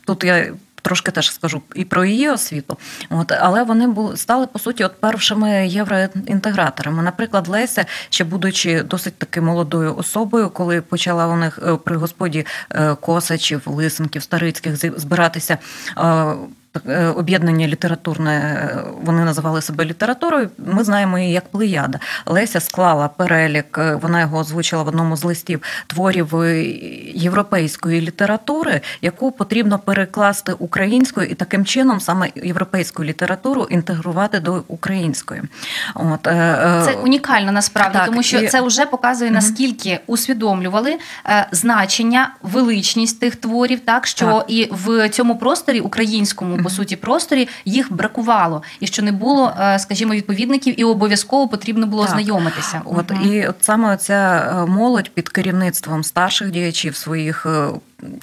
тут 0.05 0.25
я 0.25 0.53
трошки 0.83 1.11
теж 1.11 1.33
скажу 1.35 1.62
і 1.75 1.85
про 1.85 2.05
її 2.05 2.31
освіту. 2.31 2.77
От 3.11 3.33
але 3.33 3.62
вони 3.62 3.87
були 3.87 4.17
стали 4.17 4.47
по 4.47 4.59
суті 4.59 4.85
от 4.85 5.01
першими 5.01 5.69
євроінтеграторами. 5.69 7.03
Наприклад, 7.03 7.49
Леся, 7.49 7.87
ще 8.11 8.25
будучи 8.25 8.83
досить 8.83 9.19
таки 9.19 9.41
молодою 9.41 9.97
особою, 9.97 10.51
коли 10.51 10.81
почала 10.81 11.27
у 11.27 11.37
них 11.37 11.59
е, 11.67 11.77
при 11.77 11.97
господі 11.97 12.47
е, 12.71 12.95
Косачів, 12.95 13.62
Лисенків, 13.67 14.23
Старицьких 14.23 15.01
збиратися 15.01 15.59
е, 15.99 16.35
об'єднання 17.17 17.69
літературне, 17.69 18.33
е, 18.33 18.85
вони 19.02 19.25
називали 19.25 19.62
себе 19.62 19.85
літературою. 19.85 20.50
Ми 20.59 20.85
знаємо 20.85 21.19
її 21.19 21.33
як 21.33 21.49
Плеяда. 21.49 21.99
Леся 22.26 22.61
склала 22.61 23.09
перелік, 23.09 23.79
е, 23.79 23.95
вона 24.02 24.21
його 24.21 24.38
озвучила 24.38 24.83
в 24.83 24.88
одному 24.88 25.17
з 25.17 25.25
листів 25.25 25.62
творів 25.87 26.35
європейської 27.14 28.00
літератури, 28.00 28.81
яку 29.02 29.33
потрібно 29.33 29.79
перекласти 29.79 30.52
українською 30.52 31.26
і 31.26 31.35
таким 31.35 31.64
чином 31.64 32.00
саме 32.00 32.31
європейську 32.35 33.05
літературу 33.05 33.67
інтегрувати 33.71 34.41
до 34.41 34.64
української. 34.69 35.43
От 35.95 36.21
це 36.23 36.95
унікально 37.02 37.52
насправді, 37.52 37.99
так, 37.99 38.07
тому 38.07 38.23
що 38.23 38.38
і... 38.38 38.49
це 38.49 38.61
вже 38.61 38.87
показує 38.87 39.31
наскільки 39.31 40.00
усвідомлювали 40.07 40.99
значення, 41.52 42.31
величність 42.43 43.21
тих 43.21 43.37
творів, 43.37 43.81
так 43.81 44.07
що 44.07 44.26
так. 44.26 44.45
і 44.49 44.69
в 44.71 45.09
цьому 45.09 45.37
просторі 45.37 45.81
українському 45.81 46.62
по 46.62 46.71
суті 46.71 46.97
просторі 46.97 47.49
їх 47.64 47.92
бракувало, 47.92 48.62
і 48.81 48.87
що 48.87 49.02
не 49.02 49.12
було, 49.12 49.52
е, 49.61 49.78
скажімо, 49.78 50.14
відповідників, 50.14 50.81
і 50.81 50.85
обов'язково 50.85 51.49
потрібно 51.49 51.87
було 51.87 52.02
так. 52.02 52.12
знайомитися. 52.12 52.83
От 52.85 53.11
угу. 53.11 53.21
і 53.21 53.47
от 53.47 53.57
саме 53.61 53.97
ця 53.97 54.52
е, 54.62 54.71
молодь 54.71 55.11
під 55.11 55.28
керівництвом 55.28 56.04
старших 56.04 56.50
діячів 56.50 56.97
своїх 56.97 57.47
е, 57.47 57.69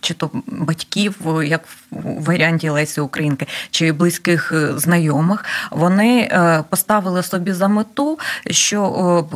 чи 0.02 0.14
то 0.14 0.30
батьків, 0.48 1.16
як 1.44 1.62
в 1.92 2.24
варіанті 2.24 2.70
Лесі 2.70 3.02
Українки, 3.02 3.48
чи 3.72 3.92
близьких 3.92 4.52
е, 4.52 4.78
знайомих, 4.78 5.46
вони 5.72 6.20
е, 6.20 6.64
поставили 6.70 7.24
собі 7.24 7.52
за 7.52 7.68
мету, 7.68 8.20
що 8.50 8.84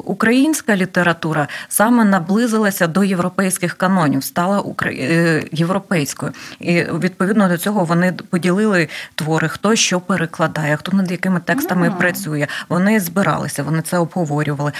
українська 0.05 0.75
література 0.75 1.47
саме 1.67 2.05
наблизилася 2.05 2.87
до 2.87 3.03
європейських 3.03 3.73
канонів, 3.73 4.23
стала 4.23 4.63
е, 4.85 5.43
європейською. 5.51 6.31
І 6.59 6.83
відповідно 6.83 7.47
до 7.47 7.57
цього 7.57 7.85
вони 7.85 8.13
поділили 8.29 8.87
твори, 9.15 9.47
хто 9.47 9.75
що 9.75 9.99
перекладає, 9.99 10.77
хто 10.77 10.97
над 10.97 11.11
якими 11.11 11.39
текстами 11.39 11.89
mm. 11.89 11.97
працює. 11.97 12.47
Вони 12.69 12.99
збиралися, 12.99 13.63
вони 13.63 13.81
це 13.81 13.97
обговорювали. 13.97 14.71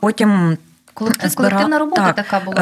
Потім 0.00 0.58
Колективна 0.98 1.78
робота 1.78 2.12
так, 2.12 2.16
така 2.16 2.40
була. 2.44 2.56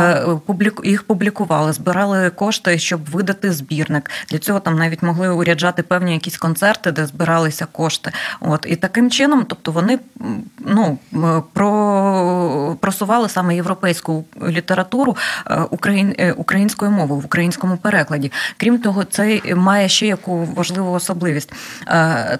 Е, 0.48 0.88
їх 0.88 1.02
публікували, 1.02 1.72
збирали 1.72 2.30
кошти, 2.30 2.78
щоб 2.78 3.10
видати 3.10 3.52
збірник. 3.52 4.10
Для 4.30 4.38
цього 4.38 4.60
там 4.60 4.78
навіть 4.78 5.02
могли 5.02 5.28
уряджати 5.28 5.82
певні 5.82 6.12
якісь 6.12 6.36
концерти, 6.36 6.92
де 6.92 7.06
збиралися 7.06 7.66
кошти. 7.72 8.12
От 8.40 8.66
і 8.68 8.76
таким 8.76 9.10
чином, 9.10 9.44
тобто 9.48 9.72
вони 9.72 9.98
ну 10.58 10.98
про 11.52 12.76
просували 12.80 13.28
саме 13.28 13.54
європейську 13.54 14.24
літературу 14.48 15.16
е, 15.46 15.60
україн, 15.70 16.14
е, 16.18 16.32
українською 16.32 16.90
мовою 16.90 17.20
в 17.20 17.24
українському 17.24 17.76
перекладі. 17.76 18.32
Крім 18.56 18.78
того, 18.78 19.04
це 19.04 19.40
має 19.54 19.88
ще 19.88 20.06
яку 20.06 20.44
важливу 20.44 20.92
особливість. 20.92 21.52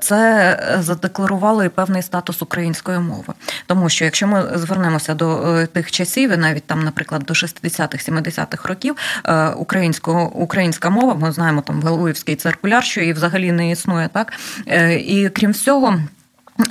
Це 0.01 0.79
задекларувало 0.81 1.65
і 1.65 1.69
певний 1.69 2.03
статус 2.03 2.43
української 2.43 2.99
мови, 2.99 3.35
тому 3.67 3.89
що 3.89 4.05
якщо 4.05 4.27
ми 4.27 4.45
звернемося 4.55 5.15
до 5.15 5.57
тих 5.67 5.86
тих 5.87 5.93
часів, 5.93 6.33
і 6.33 6.37
навіть 6.37 6.65
там, 6.65 6.83
наприклад, 6.83 7.23
до 7.23 7.35
60-х, 7.35 8.09
70-х 8.09 8.69
років 8.69 8.97
е, 9.25 9.49
українська 10.35 10.91
мова, 10.91 11.15
ми 11.15 11.33
знаємо 11.33 11.61
там 11.61 11.81
Валуївський 11.81 12.37
циркуляр, 12.37 12.85
що 12.85 13.01
і 13.01 13.13
взагалі 13.13 13.53
не 13.53 13.71
існує 13.71 14.09
так. 14.09 14.33
Е, 14.67 14.95
і 14.95 15.29
крім 15.29 15.51
всього. 15.51 16.01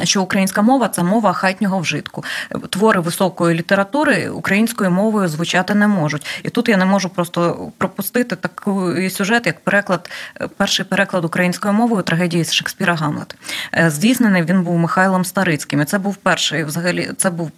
Що 0.04 0.22
українська 0.22 0.62
мова 0.62 0.88
це 0.88 1.04
мова 1.04 1.34
хатнього 1.34 1.80
вжитку. 1.80 2.24
Твори 2.70 3.00
високої 3.00 3.58
літератури 3.58 4.30
українською 4.30 4.92
мовою 4.92 5.28
звучати 5.28 5.76
не 5.76 5.88
можуть. 5.88 6.26
І 6.44 6.50
тут 6.50 6.70
я 6.70 6.78
не 6.78 6.86
можу 6.86 7.10
просто 7.10 7.72
пропустити 7.78 8.36
такий 8.36 9.10
сюжет, 9.10 9.46
як 9.48 9.60
переклад, 9.60 10.10
перший 10.58 10.86
переклад 10.86 11.26
українською 11.26 11.74
мовою 11.74 12.04
трагедії 12.04 12.44
з 12.44 12.54
Шекспіра 12.54 12.96
Гамлет. 12.96 13.36
Е, 13.74 13.90
здійснений 13.90 14.44
він 14.44 14.64
був 14.64 14.78
Михайлом 14.78 15.26
Старицьким. 15.26 15.82
І 15.82 15.86
Це 15.86 16.00
був 16.00 16.16
перший, 16.16 16.64
взагалі, 16.64 17.12
це 17.18 17.30
був 17.30 17.52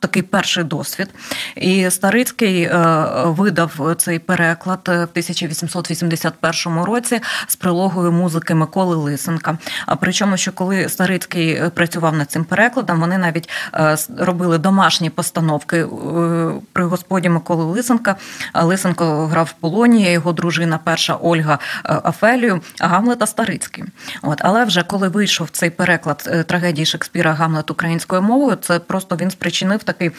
такий 0.00 0.22
перший 0.22 0.64
досвід. 0.64 1.08
І 1.56 1.90
Старицький 1.90 2.62
е, 2.62 3.04
видав 3.24 3.94
цей 3.98 4.18
переклад 4.18 4.80
в 4.86 4.90
1881 4.90 6.78
році 6.82 7.20
з 7.46 7.56
прилогою 7.56 8.12
музики 8.12 8.54
Миколи 8.54 8.96
Лисенка. 8.96 9.58
А 9.86 9.96
причому, 9.96 10.36
що 10.36 10.52
коли 10.52 10.88
Старицький 10.88 11.62
працював 11.74 12.16
над 12.16 12.30
цим 12.30 12.44
перекладом, 12.44 13.00
вони 13.00 13.18
навіть 13.18 13.48
е, 13.74 13.96
робили 14.18 14.58
домашні 14.58 15.10
постановки 15.10 15.76
е, 15.76 15.86
при 16.72 16.84
господі 16.84 17.28
Миколи 17.28 17.64
Лисенка. 17.64 18.16
Лисенко 18.54 19.26
грав 19.26 19.46
в 19.46 19.52
Полонії, 19.52 20.12
його 20.12 20.32
дружина, 20.32 20.80
перша 20.84 21.14
Ольга 21.14 21.58
Афелію, 21.84 22.60
а 22.80 22.86
Гамлета 22.86 23.26
Старицький. 23.26 23.84
От, 24.22 24.40
але 24.44 24.64
вже 24.64 24.82
коли 24.82 25.08
вийшов 25.08 25.50
цей 25.50 25.70
переклад 25.70 26.44
трагедії 26.46 26.86
Шекспіра 26.86 27.32
Гамлет 27.32 27.70
українською 27.70 28.22
мовою, 28.22 28.56
це 28.60 28.78
просто 28.78 29.16
він 29.16 29.30
спричинив 29.30 29.84
таки 29.92 30.12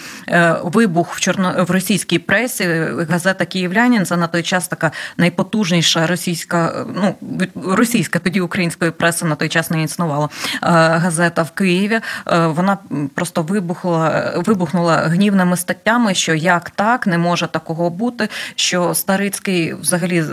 вибух 0.63 1.15
в 1.15 1.19
чорно 1.19 1.65
в 1.67 1.71
російській 1.71 2.19
пресі. 2.19 2.65
Газета 3.09 3.45
Київлянин 3.45 4.05
це 4.05 4.17
на 4.17 4.27
той 4.27 4.43
час 4.43 4.67
така 4.67 4.91
найпотужніша 5.17 6.07
російська, 6.07 6.85
ну 6.95 7.15
російська 7.55 8.19
тоді 8.19 8.41
української 8.41 8.91
преси 8.91 9.25
на 9.25 9.35
той 9.35 9.49
час 9.49 9.71
не 9.71 9.83
існувала 9.83 10.29
газета 10.61 11.43
в 11.43 11.51
Києві. 11.51 11.99
Вона 12.25 12.77
просто 13.15 13.41
вибухла, 13.41 14.33
вибухнула 14.35 14.97
гнівними 14.97 15.57
статтями, 15.57 16.13
що 16.13 16.33
як 16.33 16.69
так 16.69 17.07
не 17.07 17.17
може 17.17 17.47
такого 17.47 17.89
бути. 17.89 18.29
Що 18.55 18.93
Старицький 18.93 19.73
взагалі 19.73 20.23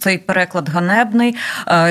цей 0.00 0.18
переклад 0.18 0.68
ганебний, 0.68 1.36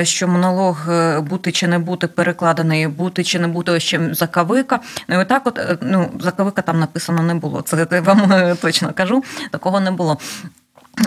що 0.02 0.28
монолог 0.28 0.88
бути 1.20 1.52
чи 1.52 1.68
не 1.68 1.78
бути 1.78 2.06
перекладений, 2.06 2.88
бути 2.88 3.24
чи 3.24 3.38
не 3.38 3.48
бути 3.48 3.80
ще 3.80 4.14
закавика. 4.14 4.80
Ну 5.08 5.14
і 5.14 5.18
отак, 5.18 5.42
от 5.46 5.60
ну 5.80 6.10
закавика 6.20 6.62
там 6.62 6.80
написано 6.80 6.95
не 7.08 7.34
було. 7.34 7.62
Це 7.62 7.86
я 7.92 8.00
вам 8.00 8.56
точно 8.56 8.92
кажу. 8.94 9.24
Такого 9.50 9.80
не 9.80 9.90
було. 9.90 10.18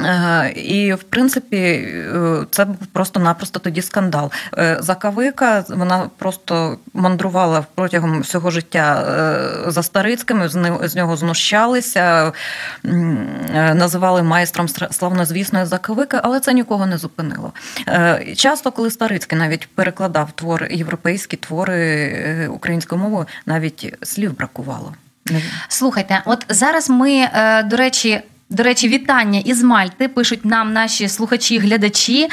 Е, 0.05 0.51
і, 0.55 0.93
в 0.93 1.03
принципі, 1.03 1.57
е, 1.57 2.45
це 2.51 2.65
був 2.65 2.87
просто-напросто 2.93 3.59
тоді 3.59 3.81
скандал. 3.81 4.31
Е, 4.57 4.77
Закавика 4.79 5.65
вона 5.69 6.09
просто 6.17 6.77
мандрувала 6.93 7.65
протягом 7.75 8.21
всього 8.21 8.51
життя 8.51 9.05
за 9.67 9.83
Старицькими, 9.83 10.49
з 10.83 10.95
нього 10.95 11.15
знущалися, 11.15 12.31
називали 13.73 14.23
майстром 14.23 14.67
славнозвісної 14.91 15.65
Закавики, 15.65 16.19
але 16.23 16.39
це 16.39 16.53
нікого 16.53 16.85
не 16.85 16.97
зупинило. 16.97 17.53
Часто, 18.35 18.71
коли 18.71 18.91
Старицький 18.91 19.39
навіть 19.39 19.69
перекладав 19.75 20.31
твори 20.31 20.67
європейські 20.71 21.37
твори 21.37 22.47
українською 22.47 23.01
мовою, 23.01 23.25
навіть 23.45 23.95
слів 24.03 24.37
бракувало. 24.37 24.93
Слухайте, 25.67 26.21
от 26.25 26.45
зараз 26.49 26.89
ми, 26.89 27.29
до 27.65 27.75
речі. 27.75 28.21
До 28.51 28.63
речі, 28.63 28.87
вітання 28.87 29.39
із 29.45 29.63
Мальти 29.63 30.07
пишуть 30.07 30.45
нам 30.45 30.73
наші 30.73 31.07
слухачі-глядачі. 31.07 32.27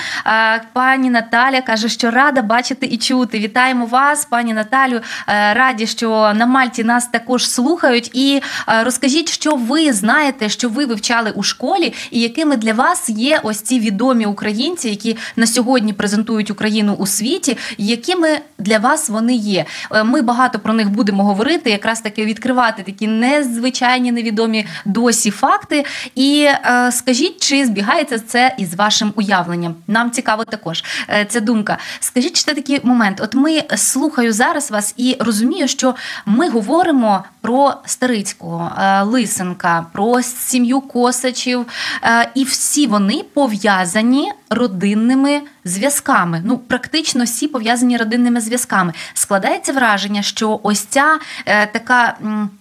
Пані 0.72 1.10
Наталя 1.10 1.60
каже, 1.60 1.88
що 1.88 2.10
рада 2.10 2.42
бачити 2.42 2.86
і 2.86 2.96
чути. 2.96 3.38
Вітаємо 3.38 3.86
вас, 3.86 4.24
пані 4.24 4.54
Наталю. 4.54 5.00
Е, 5.28 5.54
раді, 5.54 5.86
що 5.86 6.32
на 6.36 6.46
Мальті 6.46 6.84
нас 6.84 7.06
також 7.06 7.50
слухають. 7.50 8.10
І 8.12 8.42
е, 8.68 8.84
розкажіть, 8.84 9.28
що 9.28 9.54
ви 9.54 9.92
знаєте, 9.92 10.48
що 10.48 10.68
ви 10.68 10.86
вивчали 10.86 11.30
у 11.30 11.42
школі, 11.42 11.92
і 12.10 12.20
якими 12.20 12.56
для 12.56 12.72
вас 12.72 13.10
є 13.10 13.40
ось 13.42 13.60
ці 13.60 13.80
відомі 13.80 14.26
українці, 14.26 14.88
які 14.88 15.16
на 15.36 15.46
сьогодні 15.46 15.92
презентують 15.92 16.50
Україну 16.50 16.94
у 16.98 17.06
світі, 17.06 17.58
якими 17.78 18.28
для 18.58 18.78
вас 18.78 19.08
вони 19.08 19.34
є. 19.34 19.64
Е, 19.92 20.04
ми 20.04 20.22
багато 20.22 20.58
про 20.58 20.72
них 20.72 20.90
будемо 20.90 21.24
говорити, 21.24 21.70
якраз 21.70 22.00
таки 22.00 22.24
відкривати 22.24 22.82
такі 22.82 23.06
незвичайні 23.06 24.12
невідомі 24.12 24.66
досі 24.84 25.30
факти. 25.30 25.84
І 26.14 26.42
е, 26.42 26.92
скажіть, 26.92 27.42
чи 27.42 27.66
збігається 27.66 28.18
це 28.18 28.54
із 28.58 28.74
вашим 28.74 29.12
уявленням? 29.16 29.74
Нам 29.86 30.10
цікаво 30.10 30.44
також 30.44 30.84
е, 31.08 31.24
ця 31.24 31.40
думка. 31.40 31.78
Скажіть, 32.00 32.36
чи 32.36 32.44
це 32.44 32.54
такий 32.54 32.80
момент? 32.82 33.20
От 33.20 33.34
ми 33.34 33.62
слухаю 33.76 34.32
зараз 34.32 34.70
вас 34.70 34.94
і 34.96 35.16
розумію, 35.20 35.68
що 35.68 35.94
ми 36.26 36.48
говоримо 36.48 37.24
про 37.40 37.74
Старицького, 37.84 38.72
е, 38.78 39.02
Лисенка, 39.02 39.86
про 39.92 40.22
сім'ю 40.22 40.80
Косачів, 40.80 41.66
е, 42.02 42.30
і 42.34 42.44
всі 42.44 42.86
вони 42.86 43.24
пов'язані 43.34 44.32
родинними 44.50 45.42
зв'язками. 45.64 46.42
Ну, 46.44 46.58
практично 46.58 47.24
всі 47.24 47.48
пов'язані 47.48 47.96
родинними 47.96 48.40
зв'язками. 48.40 48.92
Складається 49.14 49.72
враження, 49.72 50.22
що 50.22 50.60
ось 50.62 50.80
ця 50.80 51.18
е, 51.46 51.66
така 51.66 52.16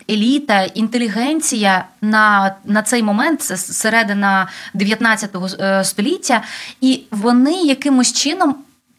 еліта, 0.09 0.63
інтелігенція 0.63 1.85
на 2.01 2.55
на 2.65 2.81
цей 2.81 3.03
момент, 3.03 3.41
це 3.41 3.57
середина 3.57 4.47
19 4.73 5.29
е, 5.59 5.83
століття, 5.83 6.41
і 6.81 7.03
вони 7.11 7.53
якимось 7.53 8.13
чином. 8.13 8.55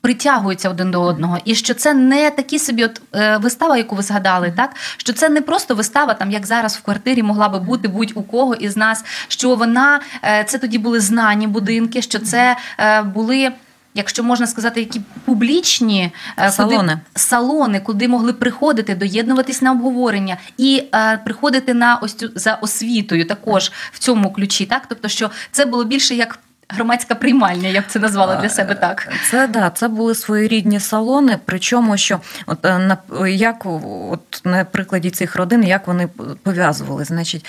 Притягуються 0.06 0.70
один 0.70 0.90
до 0.90 1.02
одного, 1.02 1.38
і 1.44 1.54
що 1.54 1.74
це 1.74 1.94
не 1.94 2.30
такі 2.30 2.58
собі 2.58 2.84
от 2.84 3.02
е, 3.14 3.36
вистава, 3.36 3.76
яку 3.76 3.96
ви 3.96 4.02
згадали, 4.02 4.52
так 4.56 4.70
що 4.96 5.12
це 5.12 5.28
не 5.28 5.40
просто 5.40 5.74
вистава, 5.74 6.14
там 6.14 6.30
як 6.30 6.46
зараз 6.46 6.76
в 6.76 6.82
квартирі 6.82 7.22
могла 7.22 7.48
би 7.48 7.58
бути 7.58 7.88
будь-у 7.88 8.22
кого 8.22 8.54
із 8.54 8.76
нас. 8.76 9.04
Що 9.28 9.54
вона 9.54 10.00
е, 10.24 10.44
це 10.48 10.58
тоді 10.58 10.78
були 10.78 11.00
знані 11.00 11.46
будинки, 11.46 12.02
що 12.02 12.18
це 12.18 12.56
е, 12.78 13.02
були 13.02 13.52
якщо 13.96 14.24
можна 14.24 14.46
сказати, 14.46 14.80
які 14.80 15.00
публічні 15.24 16.12
е, 16.38 16.50
салони, 16.50 16.78
куди, 16.78 17.00
салони, 17.14 17.80
куди 17.80 18.08
могли 18.08 18.32
приходити, 18.32 18.94
доєднуватись 18.94 19.62
на 19.62 19.72
обговорення 19.72 20.36
і 20.58 20.82
е, 20.94 21.20
приходити 21.24 21.74
на 21.74 21.96
ось 21.96 22.14
цю 22.14 22.30
за 22.34 22.54
освітою, 22.54 23.24
також 23.24 23.72
в 23.92 23.98
цьому 23.98 24.32
ключі, 24.32 24.66
так 24.66 24.82
тобто, 24.88 25.08
що 25.08 25.30
це 25.50 25.64
було 25.64 25.84
більше 25.84 26.14
як. 26.14 26.38
Громадська 26.68 27.14
приймальня, 27.14 27.68
як 27.68 27.88
це 27.88 27.98
назвала 27.98 28.36
для 28.36 28.48
себе 28.48 28.74
так. 28.74 29.08
Це 29.30 29.46
да, 29.46 29.70
це 29.70 29.88
були 29.88 30.14
своєрідні 30.14 30.80
салони. 30.80 31.38
Причому 31.44 31.96
що, 31.96 32.20
от 32.46 32.64
е, 32.64 32.78
на 32.78 32.98
як 33.28 33.66
от 34.10 34.40
на 34.44 34.64
прикладі 34.64 35.10
цих 35.10 35.36
родин, 35.36 35.64
як 35.64 35.86
вони 35.86 36.08
пов'язували, 36.42 37.04
значить, 37.04 37.46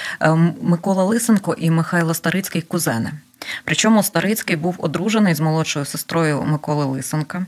Микола 0.62 1.04
Лисенко 1.04 1.56
і 1.58 1.72
Михайло 1.72 2.14
Старицький 2.14 2.62
кузени. 2.62 3.12
Причому 3.64 4.04
Старицький 4.04 4.56
був 4.56 4.76
одружений 4.78 5.34
з 5.34 5.40
молодшою 5.40 5.86
сестрою 5.86 6.44
Миколи 6.44 6.86
Лисенка. 6.86 7.46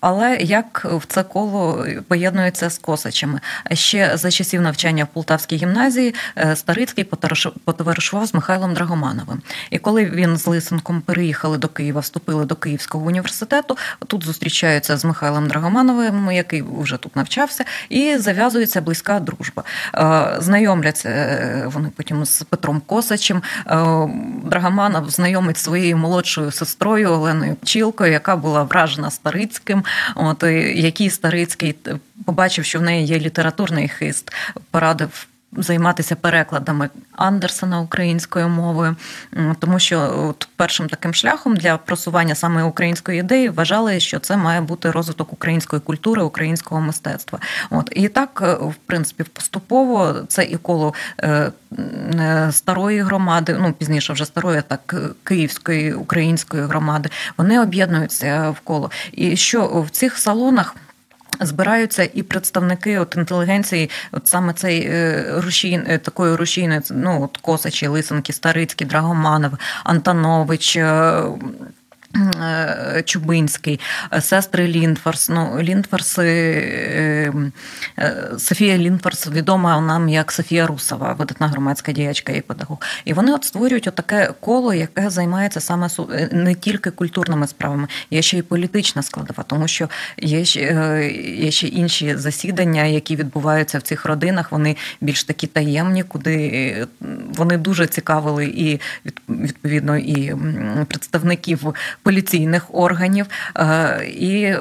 Але 0.00 0.36
як 0.40 0.86
в 0.92 1.06
це 1.06 1.22
коло 1.22 1.86
поєднується 2.08 2.70
з 2.70 2.78
Косачами? 2.78 3.40
Ще 3.72 4.16
за 4.16 4.30
часів 4.30 4.60
навчання 4.60 5.04
в 5.04 5.06
Полтавській 5.06 5.56
гімназії 5.56 6.14
е, 6.36 6.56
Старицький 6.56 7.04
потоваришував 7.64 8.26
з 8.26 8.34
Михайлом 8.34 8.74
Драгомановим. 8.74 9.42
І 9.70 9.78
коли 9.78 10.04
він 10.04 10.36
з 10.36 10.46
Лисенком 10.46 11.00
переїхали 11.00 11.58
до 11.58 11.68
Києва, 11.68 12.00
вступили 12.00 12.44
до 12.44 12.56
Київського 12.56 13.06
університету, 13.06 13.76
тут 14.06 14.24
зустрічаються 14.24 14.96
з 14.96 15.04
Михайлом 15.04 15.48
Драгомановим, 15.48 16.30
який 16.30 16.64
вже 16.78 16.96
тут 16.96 17.16
навчався, 17.16 17.64
і 17.88 18.16
зав'язується 18.16 18.80
близька 18.80 19.20
дружба. 19.20 19.62
Знайомляться 20.38 21.08
е, 21.08 21.62
вони 21.66 21.90
потім 21.96 22.24
з 22.24 22.42
Петром 22.42 22.82
Косачем. 22.86 23.42
Драгоманов 24.58 25.10
знайомить 25.10 25.58
своєю 25.58 25.96
молодшою 25.96 26.50
сестрою 26.50 27.10
Оленою 27.10 27.54
Пчілкою, 27.54 28.12
яка 28.12 28.36
була 28.36 28.62
вражена 28.62 29.10
Старицьким. 29.10 29.84
От 30.14 30.42
який 30.74 31.10
Старицький 31.10 31.74
побачив, 32.26 32.64
що 32.64 32.78
в 32.78 32.82
неї 32.82 33.06
є 33.06 33.18
літературний 33.18 33.88
хист, 33.88 34.32
порадив 34.70 35.26
займатися 35.52 36.16
перекладами 36.16 36.88
Андерсона 37.12 37.80
українською 37.80 38.48
мовою, 38.48 38.96
тому 39.58 39.78
що 39.78 40.28
от 40.28 40.48
першим 40.56 40.88
таким 40.88 41.14
шляхом 41.14 41.56
для 41.56 41.76
просування 41.76 42.34
саме 42.34 42.62
української 42.62 43.20
ідеї 43.20 43.48
вважали, 43.48 44.00
що 44.00 44.18
це 44.18 44.36
має 44.36 44.60
бути 44.60 44.90
розвиток 44.90 45.32
української 45.32 45.80
культури, 45.80 46.22
українського 46.22 46.80
мистецтва. 46.80 47.38
От 47.70 47.88
і 47.92 48.08
так, 48.08 48.42
е, 48.42 48.52
в 48.54 48.74
принципі, 48.86 49.24
поступово 49.32 50.14
це 50.28 50.44
і 50.44 50.56
коло 50.56 50.94
е, 51.20 51.52
старої 52.50 53.00
громади, 53.02 53.56
ну 53.60 53.72
пізніше 53.72 54.12
вже 54.12 54.24
старої, 54.24 54.62
так 54.68 54.94
київської 55.24 55.92
української 55.94 56.62
громади, 56.62 57.08
вони 57.36 57.60
об'єднуються 57.60 58.50
в 58.50 58.60
коло. 58.60 58.90
І 59.12 59.36
що 59.36 59.82
в 59.82 59.90
цих 59.90 60.18
салонах. 60.18 60.74
Збираються 61.40 62.08
і 62.14 62.22
представники 62.22 62.98
от 62.98 63.14
інтелігенції, 63.16 63.90
от 64.12 64.28
саме 64.28 64.52
цей 64.52 64.86
е, 64.86 65.24
рушій, 65.36 65.84
е, 65.88 65.98
такої 65.98 66.36
рушійної, 66.36 66.80
ну 66.90 67.22
от 67.22 67.36
Косачі, 67.36 67.86
Лисенки, 67.86 68.32
Старицький, 68.32 68.86
Драгоманов, 68.86 69.52
Антонович. 69.84 70.76
Е, 70.76 71.22
Чубинський, 73.04 73.80
сестри 74.20 74.68
Лінфорс. 74.68 75.28
Ну, 75.28 75.58
Ліндфорси 75.60 77.32
Софія 78.38 78.78
Лінфорс 78.78 79.26
відома 79.26 79.80
нам 79.80 80.08
як 80.08 80.32
Софія 80.32 80.66
Русова, 80.66 81.12
видатна 81.12 81.48
громадська 81.48 81.92
діячка 81.92 82.32
і 82.32 82.40
педагог. 82.40 82.78
І 83.04 83.12
вони 83.12 83.32
от 83.32 83.44
створюють 83.44 83.90
таке 83.94 84.32
коло, 84.40 84.74
яке 84.74 85.10
займається 85.10 85.60
саме 85.60 85.88
не 86.32 86.54
тільки 86.54 86.90
культурними 86.90 87.46
справами, 87.46 87.88
є 88.10 88.22
ще 88.22 88.38
й 88.38 88.42
політична 88.42 89.02
складова, 89.02 89.44
тому 89.46 89.68
що 89.68 89.88
є 90.18 90.44
ще, 90.44 90.62
є 91.38 91.50
ще 91.50 91.66
інші 91.66 92.16
засідання, 92.16 92.84
які 92.84 93.16
відбуваються 93.16 93.78
в 93.78 93.82
цих 93.82 94.04
родинах. 94.04 94.52
Вони 94.52 94.76
більш 95.00 95.24
такі 95.24 95.46
таємні, 95.46 96.02
куди 96.02 96.86
вони 97.34 97.56
дуже 97.56 97.86
цікавили 97.86 98.44
і 98.44 98.80
відповідно 99.28 99.96
і 99.96 100.34
представників 100.88 101.74
поліційних 102.02 102.74
органів, 102.74 103.26
і 104.06 104.54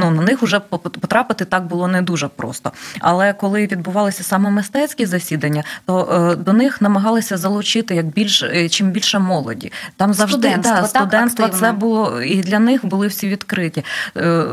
ну, 0.00 0.10
на 0.10 0.22
них 0.22 0.42
вже 0.42 0.60
потрапити 0.60 1.44
так 1.44 1.64
було 1.66 1.88
не 1.88 2.02
дуже 2.02 2.28
просто. 2.28 2.61
Але 3.00 3.32
коли 3.32 3.66
відбувалися 3.66 4.22
саме 4.22 4.50
мистецькі 4.50 5.06
засідання, 5.06 5.64
то 5.86 6.36
до 6.38 6.52
них 6.52 6.82
намагалися 6.82 7.36
залучити 7.36 7.94
як 7.94 8.06
більш 8.06 8.44
чим 8.70 8.90
більше 8.90 9.18
молоді. 9.18 9.72
Там 9.96 10.14
завжди 10.14 10.38
студентство, 10.38 10.80
да, 10.80 10.86
студентство 10.86 11.48
так, 11.48 11.58
це 11.58 11.72
було 11.72 12.22
і 12.22 12.40
для 12.40 12.58
них 12.58 12.86
були 12.86 13.06
всі 13.06 13.28
відкриті. 13.28 13.84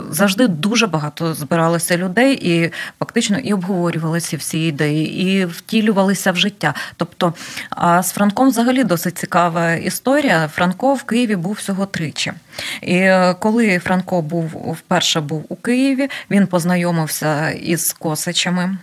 Завжди 0.10 0.48
дуже 0.48 0.88
багато 0.88 1.34
збиралося 1.34 1.98
людей 1.98 2.40
і 2.42 2.72
фактично 3.00 3.38
і 3.38 3.54
обговорювалися 3.54 4.38
всі 4.38 4.68
ідеї, 4.68 5.22
і 5.22 5.46
втілювалися 5.46 6.32
в 6.32 6.36
життя. 6.36 6.74
Тобто, 6.98 7.34
а 7.70 8.04
з 8.04 8.12
Франком 8.12 8.50
взагалі 8.50 8.84
досить 8.84 9.18
цікава 9.18 9.72
історія. 9.72 10.48
Франко 10.54 10.94
в 10.94 11.04
Києві 11.04 11.36
був 11.36 11.54
всього 11.54 11.86
тричі. 11.86 12.34
І 12.82 12.96
е, 12.96 13.36
коли 13.40 13.80
Франко 13.80 14.22
був 14.22 14.76
вперше 14.78 15.22
був 15.22 15.46
у 15.50 15.56
Києві, 15.56 16.10
він 16.32 16.48
познайомився 16.48 17.50
із 17.50 17.94
Косичами. 17.94 18.78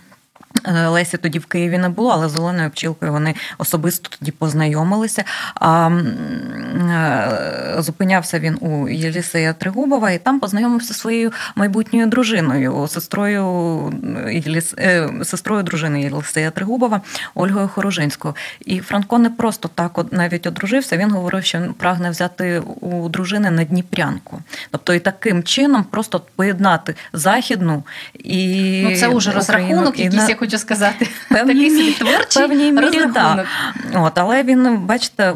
Е, 0.67 0.87
Лесі 0.87 1.17
тоді 1.17 1.39
в 1.39 1.45
Києві 1.45 1.77
не 1.77 1.89
було, 1.89 2.09
але 2.09 2.29
з 2.29 2.35
Оленою 2.35 2.69
Пчілкою 2.69 3.11
вони 3.11 3.35
особисто 3.57 4.09
тоді 4.19 4.31
познайомилися. 4.31 5.23
А 5.55 5.89
е, 5.89 7.75
Зупинявся 7.77 8.39
він 8.39 8.57
у 8.61 8.89
Єлісея 8.89 9.53
Тригубова 9.53 10.11
і 10.11 10.17
там 10.17 10.39
познайомився 10.39 10.93
зі 10.93 10.99
своєю 10.99 11.31
майбутньою 11.55 12.07
дружиною, 12.07 12.87
сестрою 12.87 13.93
Єліс... 14.31 14.75
Е, 14.77 15.09
сестрою 15.23 15.63
дружини 15.63 16.01
Єлісея 16.01 16.51
Тригубова, 16.51 17.01
Ольгою 17.35 17.67
Хорожинською. 17.67 18.35
І 18.65 18.79
Франко 18.79 19.19
не 19.19 19.29
просто 19.29 19.69
так 19.75 19.99
навіть 20.11 20.47
одружився. 20.47 20.97
Він 20.97 21.11
говорив, 21.11 21.43
що 21.43 21.59
він 21.59 21.73
прагне 21.73 22.09
взяти 22.09 22.59
у 22.59 23.09
дружини 23.09 23.51
на 23.51 23.63
Дніпрянку. 23.63 24.39
Тобто 24.71 24.93
і 24.93 24.99
таким 24.99 25.43
чином 25.43 25.83
просто 25.83 26.21
поєднати 26.35 26.95
західну 27.13 27.83
і 28.13 28.81
ну, 28.83 28.97
це 28.97 29.07
вже 29.07 29.31
розрахунок, 29.31 29.99
якийсь 29.99 30.29
як 30.29 30.39
хочу 30.39 30.56
сказати. 30.57 31.09
Певні, 31.29 31.53
Такий 31.53 31.69
собі 31.69 31.91
творчий 31.91 32.47
мірі, 32.47 32.85
розрахунок. 32.85 33.45
Да. 33.91 33.99
От, 33.99 34.17
але 34.17 34.43
він, 34.43 34.77
бачите, 34.77 35.33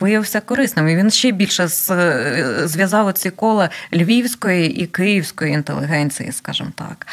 виявився 0.00 0.40
корисним. 0.40 0.88
І 0.88 0.96
він 0.96 1.10
ще 1.10 1.30
більше 1.30 1.68
зв'язав 2.64 3.12
ці 3.12 3.30
кола 3.30 3.70
львівської 3.92 4.82
і 4.82 4.86
київської 4.86 5.52
інтелігенції, 5.52 6.32
скажімо 6.32 6.70
так. 6.74 7.06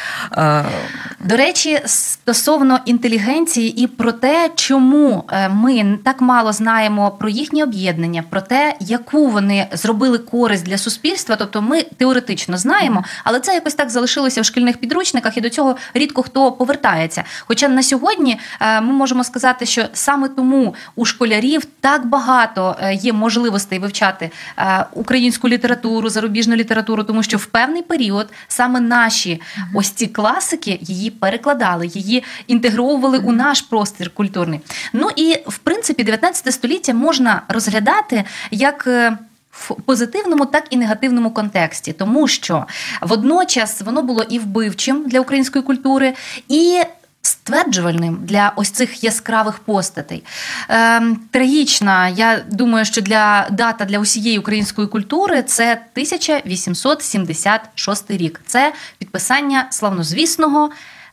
До 1.20 1.36
речі, 1.36 1.80
стосовно 1.84 2.78
інтелігенції 2.84 3.82
і 3.82 3.86
про 3.86 4.12
те, 4.12 4.50
чому 4.54 5.24
е, 5.32 5.48
ми 5.48 5.98
так 6.04 6.20
мало 6.20 6.52
знаємо 6.52 7.10
про 7.10 7.28
їхні 7.28 7.62
об'єднання, 7.62 8.24
про 8.30 8.40
те, 8.40 8.74
яку 8.80 9.26
вони 9.28 9.66
зробили 9.72 10.18
користь 10.18 10.64
для 10.64 10.78
суспільства. 10.78 11.36
Тобто, 11.36 11.62
ми 11.62 11.82
теоретично 11.82 12.56
знаємо, 12.56 13.04
але 13.24 13.40
це 13.40 13.54
якось 13.54 13.74
так 13.74 13.90
залишилося 13.90 14.40
в 14.40 14.44
шкільних 14.44 14.76
підручниках, 14.76 15.36
і 15.36 15.40
до 15.40 15.50
цього 15.50 15.76
рідко 15.94 16.22
хто 16.22 16.52
повертається. 16.52 17.24
Хоча 17.40 17.68
на 17.68 17.82
сьогодні 17.82 18.40
е, 18.60 18.80
ми 18.80 18.92
можемо 18.92 19.24
сказати, 19.24 19.66
що 19.66 19.84
саме 19.92 20.28
тому 20.28 20.74
у 20.96 21.04
школярів 21.04 21.64
так 21.80 22.06
багато 22.06 22.71
багато 22.72 22.86
е, 22.86 22.94
є 22.94 23.12
можливостей 23.12 23.78
вивчати 23.78 24.30
е, 24.58 24.86
українську 24.92 25.48
літературу, 25.48 26.08
зарубіжну 26.08 26.56
літературу, 26.56 27.04
тому 27.04 27.22
що 27.22 27.36
в 27.36 27.46
певний 27.46 27.82
період 27.82 28.28
саме 28.48 28.80
наші 28.80 29.40
ось 29.74 29.90
ці 29.90 30.06
класики 30.06 30.78
її 30.82 31.10
перекладали, 31.10 31.86
її 31.86 32.24
інтегровували 32.46 33.18
у 33.18 33.32
наш 33.32 33.60
простір 33.60 34.10
культурний. 34.10 34.60
Ну 34.92 35.08
і 35.16 35.36
в 35.46 35.58
принципі 35.58 36.04
19 36.04 36.54
століття 36.54 36.94
можна 36.94 37.42
розглядати 37.48 38.24
як. 38.50 38.86
Е, 38.86 39.18
в 39.52 39.74
позитивному, 39.82 40.46
так 40.46 40.64
і 40.70 40.76
негативному 40.76 41.30
контексті, 41.30 41.92
тому 41.92 42.28
що 42.28 42.66
водночас 43.02 43.82
воно 43.82 44.02
було 44.02 44.22
і 44.22 44.38
вбивчим 44.38 45.04
для 45.06 45.20
української 45.20 45.64
культури, 45.64 46.14
і 46.48 46.82
стверджувальним 47.22 48.18
для 48.22 48.52
ось 48.56 48.70
цих 48.70 49.04
яскравих 49.04 49.58
постатей. 49.58 50.24
Е, 50.70 51.02
Трагічна, 51.30 52.08
я 52.08 52.44
думаю, 52.50 52.84
що 52.84 53.00
для 53.00 53.46
дата 53.50 53.84
для 53.84 53.98
усієї 53.98 54.38
української 54.38 54.88
культури 54.88 55.42
це 55.42 55.72
1876 55.72 58.10
рік. 58.10 58.40
Це 58.46 58.72
підписання 58.98 59.66
славнозвісного 59.70 60.70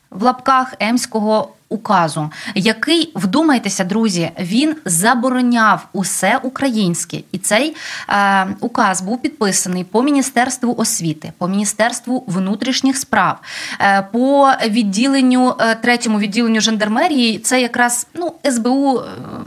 в 0.10 0.24
лапках 0.24 0.74
Емського 0.80 1.54
указу, 1.70 2.30
який, 2.56 3.12
вдумайтеся, 3.16 3.84
друзі, 3.84 4.32
він 4.40 4.76
забороняв 4.86 5.88
усе 5.94 6.40
українське, 6.44 7.18
і 7.32 7.38
цей 7.38 7.76
е, 8.10 8.48
указ 8.60 9.02
був 9.02 9.22
підписаний 9.22 9.84
по 9.84 10.04
міністерству 10.04 10.76
освіти, 10.78 11.34
по 11.38 11.48
міністерству 11.48 12.24
внутрішніх 12.28 12.98
справ, 12.98 13.40
е, 13.82 14.08
по 14.12 14.52
відділенню 14.68 15.56
е, 15.60 15.76
третьому 15.76 16.20
відділенню 16.20 16.62
жандармерії. 16.62 17.40
Це 17.40 17.62
якраз 17.62 18.08
ну 18.14 18.34
СБУ 18.52 19.02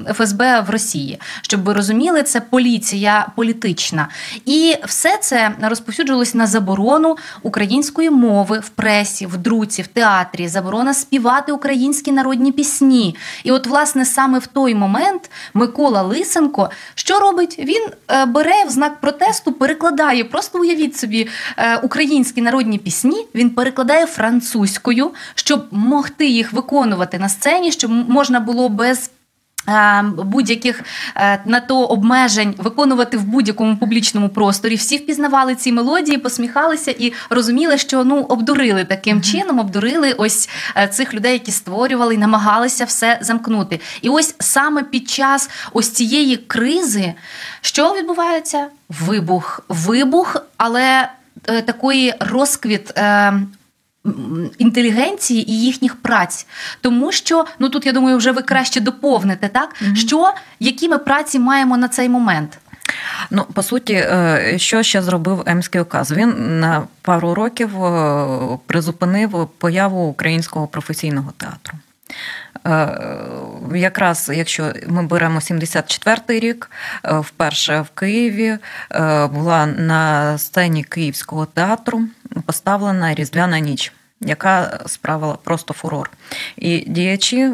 е, 0.06 0.14
ФСБ 0.14 0.61
в 0.61 0.70
Росії, 0.70 1.18
щоб 1.42 1.64
ви 1.64 1.72
розуміли, 1.72 2.22
це 2.22 2.40
поліція 2.40 3.28
політична, 3.37 4.08
і 4.46 4.76
все 4.85 5.18
це 5.20 5.50
розповсюджувалось 5.62 6.35
на 6.35 6.46
заборону 6.46 7.16
української 7.42 8.11
мови 8.11 8.58
в 8.58 8.68
пресі, 8.68 9.26
в 9.26 9.37
друці, 9.37 9.82
в 9.82 9.87
театрі, 9.87 10.48
заборона 10.48 10.94
співати 10.94 11.52
українські 11.52 12.12
народні 12.12 12.53
пісні. 12.53 13.16
І 13.44 13.53
от, 13.53 13.66
власне, 13.66 14.05
саме 14.05 14.38
в 14.38 14.46
той 14.46 14.75
момент 14.75 15.31
Микола 15.55 16.03
Лисенко 16.03 16.70
що 16.94 17.18
робить? 17.18 17.59
Він 17.59 17.83
е, 18.09 18.27
бере 18.27 18.64
в 18.66 18.70
знак 18.70 19.01
протесту, 19.01 19.53
перекладає, 19.53 20.25
просто 20.25 20.59
уявіть 20.59 20.96
собі, 20.96 21.29
е, 21.57 21.77
українські 21.77 22.42
народні 22.42 22.79
пісні. 22.79 23.27
Він 23.35 23.51
перекладає 23.51 24.07
французькою, 24.07 25.11
щоб 25.35 25.66
могти 25.70 26.27
їх 26.27 26.53
виконувати 26.53 27.18
на 27.18 27.29
сцені, 27.29 27.72
щоб 27.72 27.90
можна 27.90 28.40
було 28.40 28.68
без. 28.68 29.11
Е, 29.68 30.03
будь-яких 30.03 30.83
е, 31.16 31.42
на 31.44 31.61
то 31.61 31.85
обмежень 31.85 32.55
виконувати 32.59 33.16
в 33.16 33.25
будь-якому 33.25 33.77
публічному 33.77 34.29
просторі 34.29 34.75
всі 34.75 34.96
впізнавали 34.96 35.55
ці 35.55 35.72
мелодії, 35.72 36.18
посміхалися 36.18 36.90
і 36.90 37.12
розуміли, 37.31 37.79
що 37.79 38.05
ну 38.05 38.20
обдурили 38.20 38.85
таким 38.85 39.22
чином, 39.22 39.59
обдурили 39.59 40.12
ось 40.12 40.48
е, 40.77 40.88
цих 40.88 41.14
людей, 41.14 41.33
які 41.33 41.51
створювали 41.51 42.14
і 42.14 42.18
намагалися 42.18 42.85
все 42.85 43.18
замкнути. 43.20 43.81
І 44.03 44.09
ось 44.09 44.35
саме 44.38 44.83
під 44.83 45.09
час 45.09 45.51
ось 45.72 45.90
цієї 45.90 46.37
кризи, 46.37 47.14
що 47.61 47.94
відбувається? 47.94 48.66
Вибух, 48.88 49.61
вибух, 49.68 50.37
але 50.57 51.09
такої 51.66 52.14
розквіт 52.20 52.94
інтелігенції 54.58 55.50
і 55.50 55.60
їхніх 55.60 55.96
праць, 55.96 56.46
тому 56.80 57.12
що 57.12 57.46
ну 57.58 57.68
тут 57.68 57.86
я 57.86 57.92
думаю, 57.92 58.16
вже 58.16 58.32
ви 58.32 58.42
краще 58.42 58.80
доповните 58.80 59.48
так, 59.48 59.74
mm-hmm. 59.74 59.96
що 59.96 60.32
які 60.60 60.88
ми 60.88 60.98
праці 60.98 61.38
маємо 61.38 61.76
на 61.76 61.88
цей 61.88 62.08
момент. 62.08 62.58
Ну, 63.30 63.44
по 63.54 63.62
суті, 63.62 63.92
е, 63.92 64.54
що 64.56 64.82
ще 64.82 65.02
зробив 65.02 65.42
Емський 65.46 65.80
указ? 65.80 66.12
Він 66.12 66.60
на 66.60 66.82
пару 67.02 67.34
років 67.34 67.84
е, 67.84 68.58
призупинив 68.66 69.48
появу 69.58 70.08
українського 70.08 70.66
професійного 70.66 71.32
театру. 71.36 71.74
Е, 72.66 72.88
якраз 73.75 74.31
якщо 74.35 74.72
ми 74.87 75.03
беремо 75.03 75.38
74-й 75.38 76.38
рік, 76.40 76.70
вперше 77.05 77.81
в 77.81 77.88
Києві 77.98 78.59
була 79.31 79.66
на 79.66 80.38
сцені 80.38 80.85
Київського 80.85 81.46
театру 81.46 82.03
поставлена 82.46 83.14
різдвяна 83.14 83.59
ніч. 83.59 83.92
Яка 84.25 84.81
справила 84.87 85.38
просто 85.44 85.75
фурор. 85.75 86.11
І 86.57 86.85
діячі, 86.87 87.51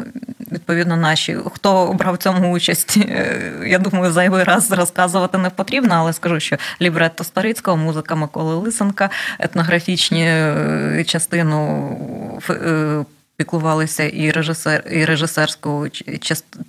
відповідно, 0.51 0.97
наші, 0.97 1.37
хто 1.53 1.93
брав 1.93 2.13
в 2.13 2.17
цьому 2.17 2.51
участь, 2.51 2.97
е, 2.97 3.51
я 3.65 3.79
думаю, 3.79 4.11
зайвий 4.11 4.43
раз 4.43 4.71
розказувати 4.71 5.37
не 5.37 5.49
потрібно, 5.49 5.95
але 5.95 6.13
скажу, 6.13 6.39
що 6.39 6.57
лібретто 6.81 7.23
Старицького, 7.23 7.77
музика 7.77 8.15
Миколи 8.15 8.55
Лисенка, 8.55 9.09
етнографічні 9.39 10.25
е, 10.25 11.03
частину 11.07 12.41
е, 12.49 13.05
піклувалися 13.39 14.03
і 14.03 14.31
режисер, 14.31 14.83
і 14.91 15.05
режисерську 15.05 15.87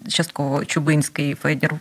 частково 0.09 0.65
Чубинський 0.65 1.35
Федір 1.35 1.75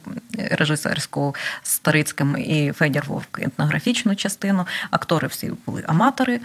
режисерську 0.51 1.35
Старицьким 1.63 2.37
і 2.37 2.71
Федір 2.71 3.03
Вовк 3.07 3.39
етнографічну 3.39 4.15
частину. 4.15 4.67
Актори 4.91 5.27
всі 5.27 5.51
були 5.65 5.83
аматори, 5.87 6.39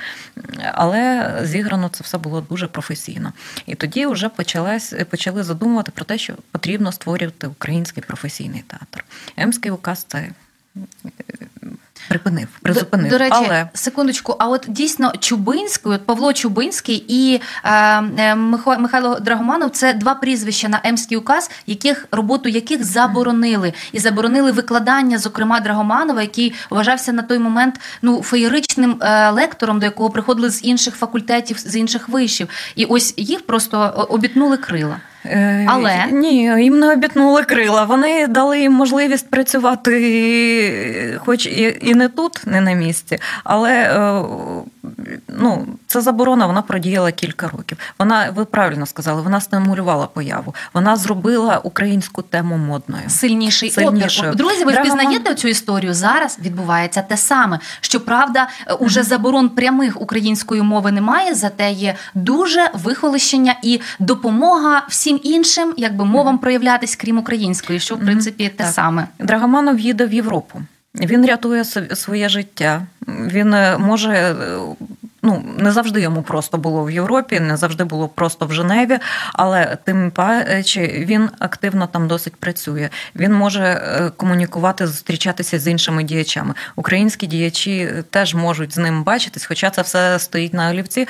але 0.73 1.33
зіграно 1.43 1.89
це 1.89 2.05
все 2.05 2.19
було 2.19 2.41
дуже 2.41 2.67
професійно. 2.67 3.33
І 3.67 3.75
тоді 3.75 4.07
вже 4.07 4.29
почалась, 4.29 4.95
почали 5.11 5.43
задумувати 5.43 5.93
про 5.95 6.05
те, 6.05 6.19
що 6.19 6.35
потрібно 6.51 6.93
створювати 6.93 7.47
український 7.47 8.03
професійний 8.03 8.65
театр. 8.67 9.05
Емський 9.37 9.71
указ 9.71 10.05
це 10.09 10.29
Припинив, 12.09 12.49
призупинив. 12.63 13.07
До, 13.07 13.11
до 13.11 13.19
речі, 13.19 13.37
Але 13.37 13.69
секундочку, 13.75 14.37
а 14.39 14.49
от 14.49 14.65
дійсно 14.69 15.13
Чубинський, 15.21 15.93
от 15.93 16.07
Павло 16.07 16.33
Чубинський 16.33 17.05
і 17.09 17.41
е, 17.65 17.71
е, 18.19 18.35
Михайло, 18.35 18.83
Михайло 18.83 19.21
Драгоманов 19.21 19.71
це 19.71 19.93
два 19.93 20.15
прізвища 20.15 20.69
на 20.69 20.81
Емський 20.85 21.17
указ, 21.17 21.51
яких 21.67 22.07
роботу 22.11 22.49
яких 22.49 22.85
заборонили, 22.85 23.73
і 23.93 23.99
заборонили 23.99 24.53
викладання, 24.53 25.19
зокрема 25.19 25.61
Драгоманова, 25.61 26.23
який 26.23 26.55
вважався 26.71 27.13
на 27.13 27.23
той 27.23 27.39
момент 27.39 27.81
ну 28.03 28.23
феєричним 28.23 28.97
е, 29.01 29.31
лектором, 29.31 29.79
до 29.79 29.87
якого 29.87 30.11
приходили 30.11 30.51
з 30.51 30.65
інших 30.65 30.95
факультетів, 30.95 31.59
з 31.59 31.77
інших 31.77 32.09
вишів, 32.09 32.49
і 32.77 32.85
ось 32.85 33.15
їх 33.17 33.47
просто 33.47 34.07
обітнули 34.11 34.57
крила. 34.57 34.97
Е, 35.27 35.67
Але? 35.69 36.07
ні, 36.13 36.65
їм 36.65 36.79
не 36.79 36.93
обітнули 36.93 37.45
крила. 37.45 37.85
Вони 37.85 38.27
дали 38.27 38.61
їм 38.61 38.73
можливість 38.73 39.31
працювати, 39.31 41.21
хоч 41.25 41.47
і, 41.47 41.79
і 41.81 41.95
не 41.95 42.09
тут, 42.09 42.47
не 42.47 42.61
на 42.61 42.73
місці, 42.73 43.19
але 43.45 43.73
е, 43.73 44.23
ну, 45.29 45.67
ця 45.87 46.01
заборона 46.01 46.47
вона 46.47 46.63
продіяла 46.63 47.13
кілька 47.13 47.49
років. 47.49 47.79
Вона, 47.99 48.31
ви 48.37 48.45
правильно 48.45 48.87
сказали, 48.87 49.23
вона 49.23 49.41
стимулювала 49.41 50.07
появу. 50.07 50.55
Вона 50.75 50.97
зробила 50.97 51.59
українську 51.59 52.23
тему 52.23 52.57
модною. 52.57 53.03
Сильніший, 53.09 53.71
Сильнішою. 53.71 54.31
опір. 54.31 54.39
Друзі, 54.39 54.65
ви 54.65 54.73
Драгоман- 54.73 54.81
впізнаєте 54.81 55.35
цю 55.35 55.49
історію? 55.49 55.95
Зараз 55.95 56.39
відбувається 56.43 57.03
те 57.03 57.17
саме. 57.17 57.59
Щоправда, 57.81 58.49
уже 58.79 59.03
заборон 59.03 59.49
прямих 59.49 60.01
української 60.01 60.63
мови 60.63 60.93
немає, 60.93 61.35
зате 61.35 61.71
є 61.73 61.95
дуже 62.15 62.71
вихолощення 62.75 63.57
і 63.63 63.81
допомога 63.99 64.87
всім 64.89 65.21
іншим, 65.23 65.75
якби 65.77 66.05
мовам 66.05 66.39
проявлятись, 66.39 66.97
крім 66.97 67.19
української, 67.19 67.81
що 67.81 67.95
в 67.95 68.01
принципі 68.01 68.49
те 68.49 68.65
Так. 68.65 68.73
саме. 68.75 69.09
Драгоманов 69.19 69.79
їде 69.79 70.07
в 70.07 70.13
Європу. 70.15 70.63
Він 70.95 71.27
рятує 71.27 71.65
своє 71.95 72.29
життя. 72.29 72.83
Він 73.09 73.55
е, 73.55 73.79
може. 73.79 74.13
е, 74.13 74.35
Ну, 75.27 75.45
не 75.59 75.73
завжди 75.73 76.01
йому 76.01 76.23
просто 76.23 76.59
було 76.59 76.85
в 76.85 76.91
Європі, 76.91 77.41
не 77.41 77.57
завжди 77.57 77.85
було 77.85 78.09
просто 78.09 78.47
в 78.47 78.53
Женеві, 78.53 78.99
але 79.33 79.77
тим 79.85 80.11
паче 80.11 80.87
він 80.87 81.31
активно 81.39 81.87
там 81.87 82.09
досить 82.09 82.37
працює. 82.37 82.89
Він 83.17 83.33
може 83.35 83.63
е, 83.63 84.11
комунікувати, 84.17 84.87
зустрічатися 84.87 85.59
з 85.59 85.69
іншими 85.69 86.03
діячами. 86.05 86.55
Українські 86.77 87.27
діячі 87.27 87.91
теж 88.11 88.35
можуть 88.35 88.75
з 88.75 88.79
ним 88.79 89.03
бачитись, 89.03 89.47
хоча 89.47 89.71
це 89.71 89.83
все 89.83 90.19
стоїть 90.19 90.55
на 90.55 90.71
олівці. 90.71 91.09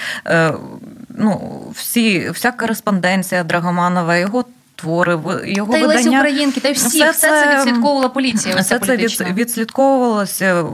Ну, 1.08 1.60
всі, 1.74 2.30
вся 2.30 2.52
кореспонденція 2.52 3.44
Драгоманова, 3.44 4.16
його 4.16 4.44
твори, 4.76 5.14
в- 5.14 5.42
його 5.46 5.72
Та 5.72 5.78
й 5.78 5.84
Лесі. 5.84 6.08
Українки, 6.08 6.60
та 6.60 6.68
й 6.68 6.72
всі, 6.72 6.88
все, 6.88 7.10
все 7.10 7.20
це 7.20 7.44
це- 7.44 7.56
відслідковувала 7.56 8.08
поліція. 8.08 8.56
Все 8.56 8.78
це 8.78 8.96
від, 8.96 9.20
відслідковувалося 9.20 10.64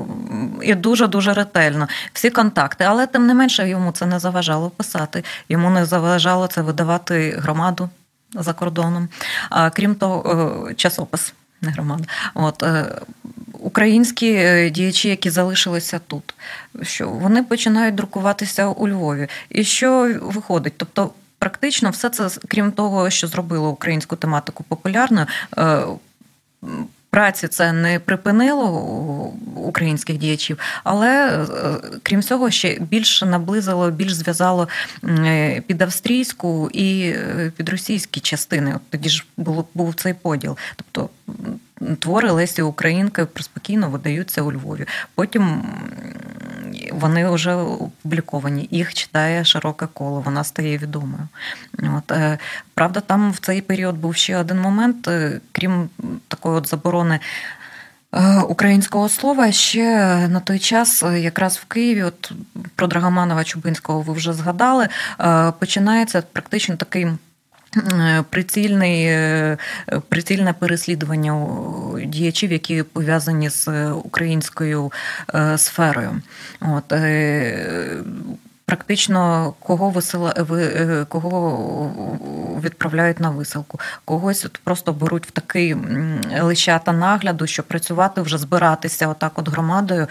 і 0.63 0.75
дуже 0.75 1.07
дуже 1.07 1.35
ретельно. 1.35 1.89
Всі 2.13 2.31
контакти, 2.31 2.85
але 2.85 3.07
тим 3.07 3.27
не 3.27 3.35
менше 3.35 3.69
йому 3.69 3.93
це 3.93 4.07
не 4.07 4.19
заважало 4.19 4.71
писати. 4.71 5.25
Йому 5.49 5.71
не 5.71 5.85
заважало 5.85 6.47
це 6.47 6.63
видавати 6.63 7.37
громаду 7.39 7.89
за 8.35 8.53
кордоном. 8.53 9.09
А 9.51 9.71
крім 9.71 9.95
того, 9.95 10.67
е, 10.71 10.75
часопис, 10.75 11.35
не 11.61 11.71
громада. 11.71 12.05
От 12.35 12.63
е, 12.63 12.85
українські 13.53 14.33
е, 14.33 14.71
діячі, 14.71 15.09
які 15.09 15.31
залишилися 15.31 16.01
тут, 16.07 16.35
що 16.83 17.09
вони 17.09 17.43
починають 17.43 17.95
друкуватися 17.95 18.67
у 18.67 18.89
Львові. 18.89 19.29
І 19.51 19.65
що 19.65 20.15
виходить? 20.23 20.73
Тобто. 20.77 21.11
Практично 21.41 21.91
все 21.91 22.11
це, 22.11 22.29
крім 22.49 22.73
того, 22.73 23.11
що 23.11 23.27
зробило 23.27 23.71
українську 23.71 24.17
тематику 24.17 24.65
популярною, 24.65 25.27
е, 25.59 25.83
праці 27.11 27.49
це 27.49 27.73
не 27.73 27.99
припинило 27.99 28.69
українських 29.57 30.19
діячів, 30.19 30.59
але 30.85 31.29
е, 31.29 31.47
крім 32.03 32.23
цього, 32.23 32.51
ще 32.51 32.79
більше 32.81 33.27
наблизило, 33.27 33.91
більш 33.91 34.15
зв'язало 34.15 34.69
е, 35.05 35.61
під 35.61 35.83
австрійську 35.83 36.71
і 36.73 37.15
під 37.57 37.69
російські 37.69 38.21
частини. 38.21 38.73
От 38.77 38.83
тоді 38.91 39.09
ж 39.09 39.27
було 39.37 39.65
був 39.75 39.95
цей 39.95 40.15
поділ. 40.15 40.57
Тобто 40.77 41.11
твори 41.99 42.31
Лесі 42.31 42.63
Українки 42.63 43.27
спокійно 43.41 43.91
видаються 43.91 44.43
у 44.43 44.53
Львові. 44.53 44.87
Потім 45.15 45.63
вони 46.93 47.31
вже 47.31 47.55
опубліковані. 47.55 48.69
Їх 48.71 48.95
читає 48.95 49.45
широке 49.45 49.87
коло, 49.95 50.21
вона 50.21 50.45
стає 50.45 50.79
відомою. 50.79 51.29
От, 51.79 52.13
е, 52.13 52.39
правда, 52.75 53.01
там 53.01 53.33
в 53.33 53.39
цей 53.39 53.61
період 53.61 53.97
був 53.99 54.17
ще 54.17 54.37
один 54.37 54.61
момент, 54.61 55.09
е, 55.09 55.41
крім 55.53 55.89
такої 56.29 56.57
от 56.57 56.69
заборони. 56.69 57.21
е, 58.13 58.41
Українського 58.41 59.09
слова 59.09 59.53
ще 59.53 59.85
на 60.29 60.41
той 60.41 60.59
час, 60.59 61.03
якраз 61.03 61.57
в 61.57 61.65
Києві, 61.65 62.03
от 62.03 62.33
про 62.75 62.87
Драгоманова 62.87 63.45
Чубинського 63.45 64.01
ви 64.01 64.13
вже 64.13 64.33
згадали, 64.33 64.89
починається 65.59 66.23
практично 66.33 66.77
такий 66.77 67.07
е, 67.77 68.25
прицільний, 68.31 69.05
е, 69.05 69.59
прицільне 70.09 70.53
переслідування 70.53 71.47
діячів, 72.05 72.53
які 72.53 72.83
пов'язані 72.83 73.51
з 73.51 73.69
е, 73.69 73.91
українською 73.91 74.93
сферою. 75.57 76.23
От, 76.61 76.95
Практично 78.65 79.55
кого 79.61 79.91
висила, 79.91 80.35
ви, 80.39 81.07
кого 81.09 81.93
відправляють 82.65 83.21
на 83.21 83.31
висилку, 83.31 83.81
когось 84.05 84.45
от 84.45 84.61
просто 84.65 84.93
беруть 84.93 85.27
в 85.27 85.31
такий 85.31 85.77
лищата 86.41 86.93
нагляду, 86.93 87.47
що 87.47 87.63
працювати 87.63 88.21
вже 88.21 88.39
збиратися 88.39 89.09
отак 89.09 89.39
от 89.39 89.49
громадою 89.49 90.07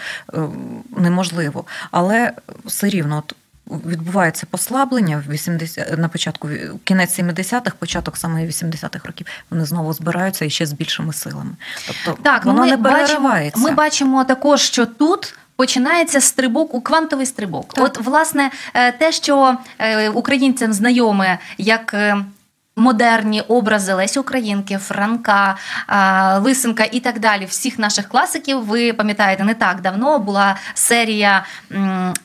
неможливо. 0.97 1.65
Але 1.91 2.33
все 2.65 2.89
рівно 2.89 3.17
от 3.17 3.35
відбувається 3.69 4.47
послаблення 4.49 5.23
в 5.27 5.31
80, 5.31 5.97
на 5.97 6.09
початку 6.09 6.49
кінець 6.83 7.19
70-х, 7.19 7.75
початок 7.79 8.17
саме 8.17 8.45
80-х 8.45 9.07
років. 9.07 9.27
Вони 9.49 9.65
знову 9.65 9.93
збираються 9.93 10.45
і 10.45 10.49
ще 10.49 10.65
з 10.65 10.73
більшими 10.73 11.13
силами. 11.13 11.51
Тобто 11.87 12.21
Так, 12.23 12.45
ну 12.45 12.51
воно 12.51 12.63
ми 12.63 12.71
не 12.71 12.77
бачимо, 12.77 13.01
переривається. 13.01 13.61
ми 13.61 13.71
бачимо 13.71 14.23
також, 14.23 14.61
що 14.61 14.85
тут. 14.85 15.35
Починається 15.55 16.21
стрибок 16.21 16.73
у 16.73 16.81
квантовий 16.81 17.25
стрибок. 17.25 17.73
Так. 17.73 17.85
От, 17.85 18.05
власне, 18.05 18.51
е, 18.73 18.91
те, 18.91 19.11
що 19.11 19.57
е, 19.79 20.09
українцям 20.09 20.73
знайоме 20.73 21.39
як 21.57 21.93
е, 21.93 22.17
модерні 22.79 23.41
образи 23.41 23.93
Лесі 23.93 24.19
Українки, 24.19 24.77
Франка, 24.77 25.57
Лисенка 26.41 26.83
і 26.91 26.99
так 26.99 27.19
далі, 27.19 27.45
всіх 27.45 27.79
наших 27.79 28.07
класиків, 28.07 28.65
ви 28.65 28.93
пам'ятаєте, 28.93 29.43
не 29.43 29.53
так 29.53 29.81
давно 29.81 30.19
була 30.19 30.55
серія 30.73 31.45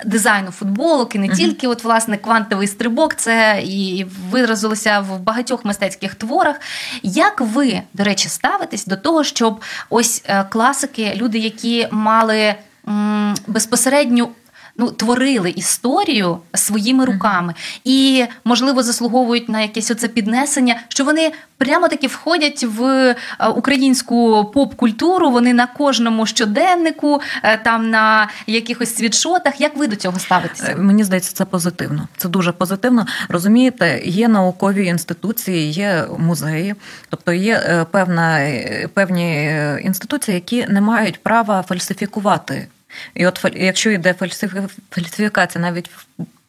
дизайну 0.05 0.51
футболок, 0.51 1.15
і 1.15 1.19
не 1.19 1.29
тільки 1.29 1.67
от, 1.67 1.85
власне, 1.85 2.17
квантовий 2.17 2.69
стрибок, 2.69 3.15
це 3.15 3.61
і 3.65 4.07
виразилося 4.31 5.01
в 5.01 5.21
багатьох 5.21 5.65
мистецьких 5.65 6.15
творах. 6.15 6.57
Як 7.03 7.41
ви, 7.41 7.81
до 7.95 8.05
речі, 8.05 8.29
ставитесь 8.29 8.87
до 8.87 8.97
того, 8.97 9.25
щоб 9.25 9.61
ось 9.91 10.23
е, 10.27 10.45
класики, 10.45 11.13
люди, 11.17 11.39
які 11.39 11.89
мали 11.91 12.55
м, 12.89 13.35
безпосередньо. 13.47 14.29
Ну, 14.77 14.91
творили 14.91 15.51
історію 15.51 16.39
своїми 16.55 17.05
руками 17.05 17.55
і, 17.85 18.25
можливо, 18.45 18.83
заслуговують 18.83 19.49
на 19.49 19.61
якесь 19.61 19.91
оце 19.91 20.09
піднесення, 20.09 20.81
що 20.89 21.05
вони 21.05 21.33
прямо 21.59 21.89
таки 21.89 22.07
входять 22.07 22.65
в 22.65 22.85
е, 22.85 23.17
українську 23.49 24.51
поп-культуру. 24.55 25.31
Вони 25.31 25.55
на 25.55 25.67
кожному 25.67 26.27
щоденнику, 26.27 27.21
е, 27.43 27.57
там 27.57 27.91
на 27.91 28.29
якихось 28.47 28.97
світшотах. 28.97 29.61
Як 29.61 29.77
ви 29.77 29.87
до 29.87 29.97
цього 29.97 30.19
ставитеся? 30.19 30.67
Е, 30.71 30.77
Мені 30.77 31.05
здається, 31.05 31.35
це 31.35 31.45
позитивно. 31.45 32.09
Це 32.17 32.29
дуже 32.29 32.53
позитивно. 32.53 33.07
Розумієте, 33.29 34.03
є 34.05 34.29
наукові 34.29 34.87
інституції, 34.87 35.71
є 35.71 36.05
музеї, 36.19 36.75
тобто 37.09 37.33
є 37.33 37.87
певна, 37.91 38.51
певні 38.95 39.57
інституції, 39.83 40.35
які 40.35 40.67
не 40.69 40.81
мають 40.81 41.23
права 41.23 41.65
фальсифікувати. 41.69 42.69
І 43.15 43.27
от 43.27 43.45
якщо 43.55 43.91
йде 43.91 44.15
фальсифікація 44.91 45.63
навіть 45.63 45.91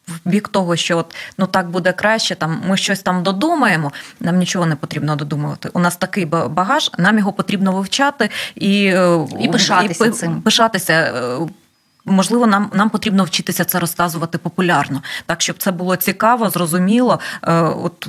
в 0.08 0.20
бік 0.24 0.48
того, 0.48 0.76
що 0.76 0.98
от 0.98 1.14
ну 1.38 1.46
так 1.46 1.70
буде 1.70 1.92
краще, 1.92 2.34
там 2.34 2.62
ми 2.66 2.76
щось 2.76 3.00
там 3.00 3.22
додумаємо. 3.22 3.92
Нам 4.20 4.38
нічого 4.38 4.66
не 4.66 4.76
потрібно 4.76 5.16
додумувати. 5.16 5.70
У 5.72 5.78
нас 5.78 5.96
такий 5.96 6.24
багаж, 6.24 6.90
нам 6.98 7.18
його 7.18 7.32
потрібно 7.32 7.72
вивчати 7.72 8.30
і, 8.54 8.86
е, 8.86 9.26
І 9.40 9.48
пишатися 9.48 10.06
і, 10.06 10.10
цим. 10.10 10.42
Пишатися. 10.42 11.12
Можливо, 12.06 12.46
нам 12.46 12.70
нам 12.74 12.90
потрібно 12.90 13.24
вчитися 13.24 13.64
це 13.64 13.78
розказувати 13.78 14.38
популярно, 14.38 15.02
так 15.26 15.42
щоб 15.42 15.56
це 15.58 15.72
було 15.72 15.96
цікаво, 15.96 16.50
зрозуміло, 16.50 17.20
е, 17.42 17.52
от 17.60 18.08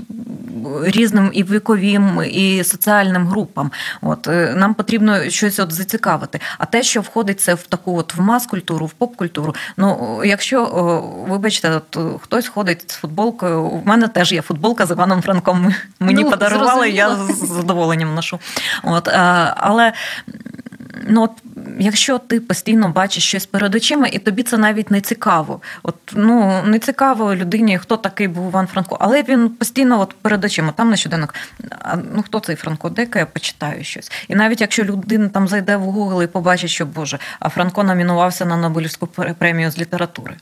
різним 0.84 1.32
і 1.34 1.44
віковим, 1.44 2.22
і 2.32 2.64
соціальним 2.64 3.28
групам. 3.28 3.72
От 4.02 4.28
е, 4.28 4.54
нам 4.58 4.74
потрібно 4.74 5.30
щось 5.30 5.60
от 5.60 5.72
зацікавити. 5.72 6.40
А 6.58 6.66
те, 6.66 6.84
що 6.84 7.02
входить 7.02 7.40
це 7.40 7.54
в 7.54 7.62
таку 7.62 7.98
от 7.98 8.16
в 8.16 8.22
мас-культуру, 8.22 8.86
в 8.86 8.92
поп-культуру. 8.92 9.56
Ну, 9.78 10.22
якщо 10.26 10.66
вибачте, 11.30 11.72
от 11.72 12.22
хтось 12.22 12.48
ходить 12.48 12.92
з 12.92 12.96
футболкою, 12.96 13.64
у 13.64 13.82
мене 13.86 14.08
теж 14.08 14.32
є 14.32 14.42
футболка 14.42 14.86
з 14.86 14.92
Іваном 14.92 15.22
Франком. 15.22 15.74
Мені 16.00 16.24
Ну, 16.24 16.30
подарували, 16.30 16.90
я 16.90 17.16
з 17.16 17.48
задоволенням 17.48 18.16
ношу. 18.16 18.40
От, 18.84 19.08
е, 19.08 19.54
але 19.58 19.94
ну, 21.08 21.24
от, 21.24 21.32
якщо 21.80 22.18
ти 22.18 22.40
постійно 22.40 22.90
бачиш 22.90 23.24
щось 23.24 23.46
перед 23.46 23.76
очима, 23.76 24.08
і 24.08 24.20
тобі 24.20 24.44
це 24.44 24.58
навіть 24.58 24.92
не 24.92 25.02
цікаво. 25.02 25.62
От 25.84 25.96
ну 26.14 26.64
не 26.66 26.80
цікаво 26.80 27.36
людині, 27.36 27.78
хто 27.78 27.98
такий 27.98 28.28
був 28.28 28.50
Іван 28.50 28.68
Франко, 28.68 28.98
але 29.00 29.24
він 29.24 29.50
постійно 29.50 30.02
от 30.02 30.14
перед 30.14 30.46
очима. 30.46 30.72
Там 30.72 30.90
на 30.90 30.96
щоденок. 30.96 31.36
а 31.80 31.96
ну 32.14 32.24
хто 32.24 32.40
цей 32.40 32.56
Франко? 32.56 32.90
Дека 32.90 33.20
я 33.20 33.26
почитаю 33.26 33.84
щось. 33.84 34.12
І 34.28 34.36
навіть 34.36 34.62
якщо 34.62 34.84
людина 34.84 35.30
там 35.30 35.48
зайде 35.48 35.78
в 35.78 35.84
Google 35.84 36.24
і 36.24 36.28
побачить, 36.28 36.70
що 36.70 36.86
Боже, 36.86 37.20
а 37.40 37.50
Франко 37.50 37.84
номінувався 37.84 38.46
на 38.46 38.58
Нобелівську 38.58 39.08
премію 39.08 39.72
з 39.72 39.78
літератури. 39.78 40.36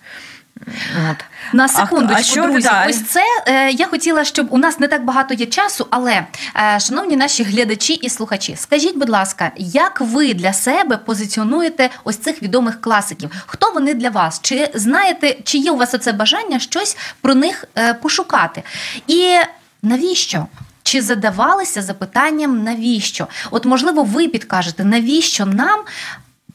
От. 1.12 1.26
На 1.54 1.68
секундочку, 1.68 2.20
а 2.20 2.24
що 2.24 2.44
друзі, 2.44 2.68
далі? 2.68 2.90
ось 2.90 3.04
це 3.04 3.22
е, 3.48 3.72
я 3.72 3.88
хотіла, 3.88 4.24
щоб 4.24 4.48
у 4.50 4.58
нас 4.58 4.80
не 4.80 4.88
так 4.88 5.06
багато 5.06 5.34
є 5.34 5.46
часу, 5.46 5.88
але, 5.90 6.26
е, 6.56 6.80
шановні 6.80 7.16
наші 7.16 7.44
глядачі 7.44 7.94
і 7.94 8.10
слухачі, 8.10 8.56
скажіть, 8.56 8.98
будь 8.98 9.10
ласка, 9.10 9.52
як 9.58 10.02
ви 10.02 10.34
для 10.34 10.54
себе 10.54 10.98
позиціонуєте 10.98 11.90
ось 12.04 12.18
цих 12.18 12.44
відомих 12.44 12.82
класиків? 12.82 13.32
Хто 13.46 13.72
вони 13.72 13.94
для 13.94 14.10
вас? 14.10 14.40
Чи 14.42 14.70
знаєте, 14.74 15.38
чи 15.44 15.58
є 15.58 15.72
у 15.72 15.78
вас 15.78 15.94
оце 15.94 16.12
бажання 16.12 16.60
щось 16.60 16.98
про 17.22 17.36
них 17.36 17.66
е, 17.78 17.94
пошукати? 17.94 18.64
І 19.08 19.38
навіщо? 19.84 20.46
Чи 20.84 21.02
задавалися 21.02 21.82
запитанням 21.82 22.64
навіщо? 22.64 23.28
От, 23.52 23.66
можливо, 23.66 24.04
ви 24.04 24.28
підкажете, 24.28 24.84
навіщо 24.84 25.46
нам 25.46 25.80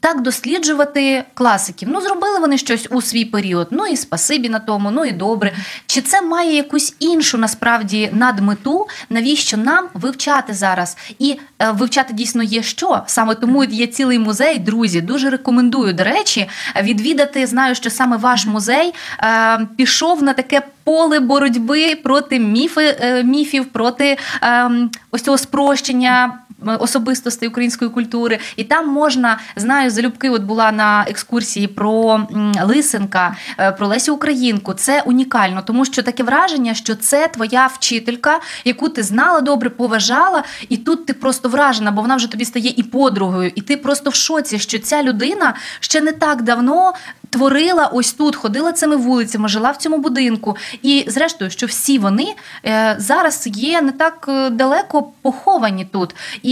так 0.01 0.21
досліджувати 0.21 1.23
класиків. 1.33 1.89
Ну, 1.91 2.01
зробили 2.01 2.39
вони 2.39 2.57
щось 2.57 2.87
у 2.91 3.01
свій 3.01 3.25
період. 3.25 3.67
Ну 3.71 3.87
і 3.87 3.97
спасибі 3.97 4.49
на 4.49 4.59
тому, 4.59 4.91
ну 4.91 5.05
і 5.05 5.11
добре. 5.11 5.53
Чи 5.85 6.01
це 6.01 6.21
має 6.21 6.55
якусь 6.55 6.95
іншу 6.99 7.37
насправді 7.37 8.09
надмету? 8.13 8.87
Навіщо 9.09 9.57
нам 9.57 9.85
вивчати 9.93 10.53
зараз? 10.53 10.97
І 11.19 11.39
е, 11.59 11.71
вивчати 11.71 12.13
дійсно 12.13 12.43
є 12.43 12.63
що? 12.63 13.03
Саме 13.05 13.35
тому 13.35 13.63
є 13.63 13.87
цілий 13.87 14.19
музей, 14.19 14.59
друзі. 14.59 15.01
Дуже 15.01 15.29
рекомендую, 15.29 15.93
до 15.93 16.03
речі, 16.03 16.49
відвідати. 16.81 17.47
Знаю, 17.47 17.75
що 17.75 17.89
саме 17.89 18.17
ваш 18.17 18.45
музей 18.45 18.93
е, 19.19 19.67
пішов 19.77 20.23
на 20.23 20.33
таке. 20.33 20.61
Поле 20.83 21.19
боротьби 21.19 21.95
проти 21.95 22.39
міфи, 22.39 22.97
е, 23.01 23.23
міфів, 23.23 23.65
проти 23.65 24.17
е, 24.43 24.69
ось 25.11 25.21
цього 25.21 25.37
спрощення 25.37 26.39
особистостей 26.65 27.49
української 27.49 27.91
культури, 27.91 28.39
і 28.55 28.63
там 28.63 28.87
можна 28.89 29.39
знаю, 29.55 29.91
залюбки 29.91 30.29
от 30.29 30.43
була 30.43 30.71
на 30.71 31.05
екскурсії 31.07 31.67
про 31.67 32.27
Лисенка, 32.63 33.35
е, 33.59 33.71
про 33.71 33.87
Лесю 33.87 34.13
Українку. 34.13 34.73
Це 34.73 35.01
унікально, 35.01 35.61
тому 35.65 35.85
що 35.85 36.03
таке 36.03 36.23
враження, 36.23 36.73
що 36.73 36.95
це 36.95 37.27
твоя 37.27 37.67
вчителька, 37.67 38.39
яку 38.65 38.89
ти 38.89 39.03
знала 39.03 39.41
добре, 39.41 39.69
поважала, 39.69 40.43
і 40.69 40.77
тут 40.77 41.05
ти 41.05 41.13
просто 41.13 41.49
вражена, 41.49 41.91
бо 41.91 42.01
вона 42.01 42.15
вже 42.15 42.31
тобі 42.31 42.45
стає 42.45 42.73
і 42.77 42.83
подругою, 42.83 43.51
і 43.55 43.61
ти 43.61 43.77
просто 43.77 44.09
в 44.09 44.15
шоці, 44.15 44.59
що 44.59 44.79
ця 44.79 45.03
людина 45.03 45.53
ще 45.79 46.01
не 46.01 46.11
так 46.11 46.41
давно 46.41 46.93
творила 47.31 47.85
ось 47.93 48.13
тут, 48.13 48.35
ходила 48.35 48.71
цими 48.71 48.95
вулицями, 48.95 49.49
жила 49.49 49.71
в 49.71 49.77
цьому 49.77 49.97
будинку. 49.97 50.57
І, 50.81 51.05
зрештою, 51.07 51.51
що 51.51 51.65
всі 51.65 51.99
вони 51.99 52.35
е, 52.65 52.95
зараз 52.99 53.47
є 53.47 53.81
не 53.81 53.91
так 53.91 54.25
е, 54.29 54.49
далеко 54.49 55.11
поховані 55.21 55.85
тут. 55.85 56.15
І 56.43 56.50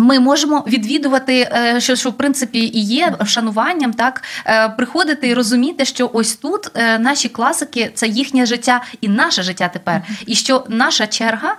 ми 0.00 0.20
можемо 0.20 0.64
відвідувати, 0.66 1.48
е, 1.52 1.80
що 1.80 1.96
що 1.96 2.10
в 2.10 2.16
принципі 2.16 2.58
і 2.74 2.80
є 2.80 3.16
шануванням, 3.26 3.92
так 3.92 4.22
приходити 4.76 5.28
і 5.28 5.34
розуміти, 5.34 5.84
що 5.84 6.10
ось 6.12 6.36
тут 6.36 6.70
наші 6.98 7.28
класики 7.28 7.90
це 7.94 8.06
їхнє 8.06 8.46
життя 8.46 8.82
і 9.00 9.08
наше 9.08 9.42
життя 9.42 9.70
тепер, 9.72 10.02
і 10.26 10.34
що 10.34 10.64
наша 10.68 11.06
черга. 11.06 11.56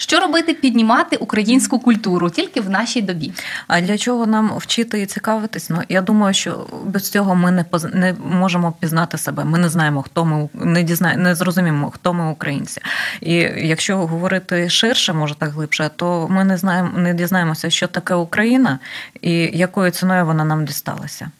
Що 0.00 0.20
робити, 0.20 0.54
піднімати 0.54 1.16
українську 1.16 1.78
культуру 1.78 2.30
тільки 2.30 2.60
в 2.60 2.70
нашій 2.70 3.02
добі? 3.02 3.32
А 3.66 3.80
для 3.80 3.98
чого 3.98 4.26
нам 4.26 4.52
вчити 4.56 5.02
і 5.02 5.06
цікавитись? 5.06 5.70
Ну 5.70 5.82
я 5.88 6.02
думаю, 6.02 6.34
що 6.34 6.66
без 6.84 7.10
цього 7.10 7.34
ми 7.34 7.50
не 7.50 7.64
поз... 7.64 7.84
не 7.84 8.14
можемо 8.30 8.72
пізнати 8.80 9.18
себе. 9.18 9.44
Ми 9.44 9.58
не 9.58 9.68
знаємо, 9.68 10.02
хто 10.02 10.24
ми 10.24 10.48
не 10.54 10.82
дізнає, 10.82 11.16
не 11.16 11.34
зрозуміємо, 11.34 11.90
хто 11.90 12.14
ми 12.14 12.30
українці. 12.30 12.80
І 13.20 13.32
якщо 13.56 13.96
говорити 13.96 14.70
ширше, 14.70 15.12
може 15.12 15.34
так 15.34 15.50
глибше, 15.50 15.90
то 15.96 16.28
ми 16.30 16.44
не 16.44 16.56
знаємо, 16.56 16.98
не 16.98 17.14
дізнаємося, 17.14 17.70
що 17.70 17.86
таке 17.86 18.14
Україна 18.14 18.78
і 19.20 19.32
якою 19.58 19.90
ціною 19.90 20.26
вона 20.26 20.44
нам 20.44 20.64
дісталася. 20.64 21.30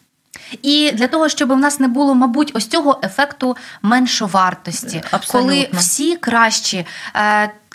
І 0.63 0.93
для 0.95 1.07
того, 1.07 1.29
щоб 1.29 1.53
в 1.53 1.57
нас 1.57 1.81
не 1.81 1.89
було, 1.89 2.15
мабуть, 2.15 2.51
ось 2.55 2.67
цього 2.67 3.01
ефекту 3.05 3.57
меншовартості, 3.83 5.03
Абсолютно. 5.11 5.51
коли 5.51 5.69
всі 5.73 6.17
кращі. 6.17 6.87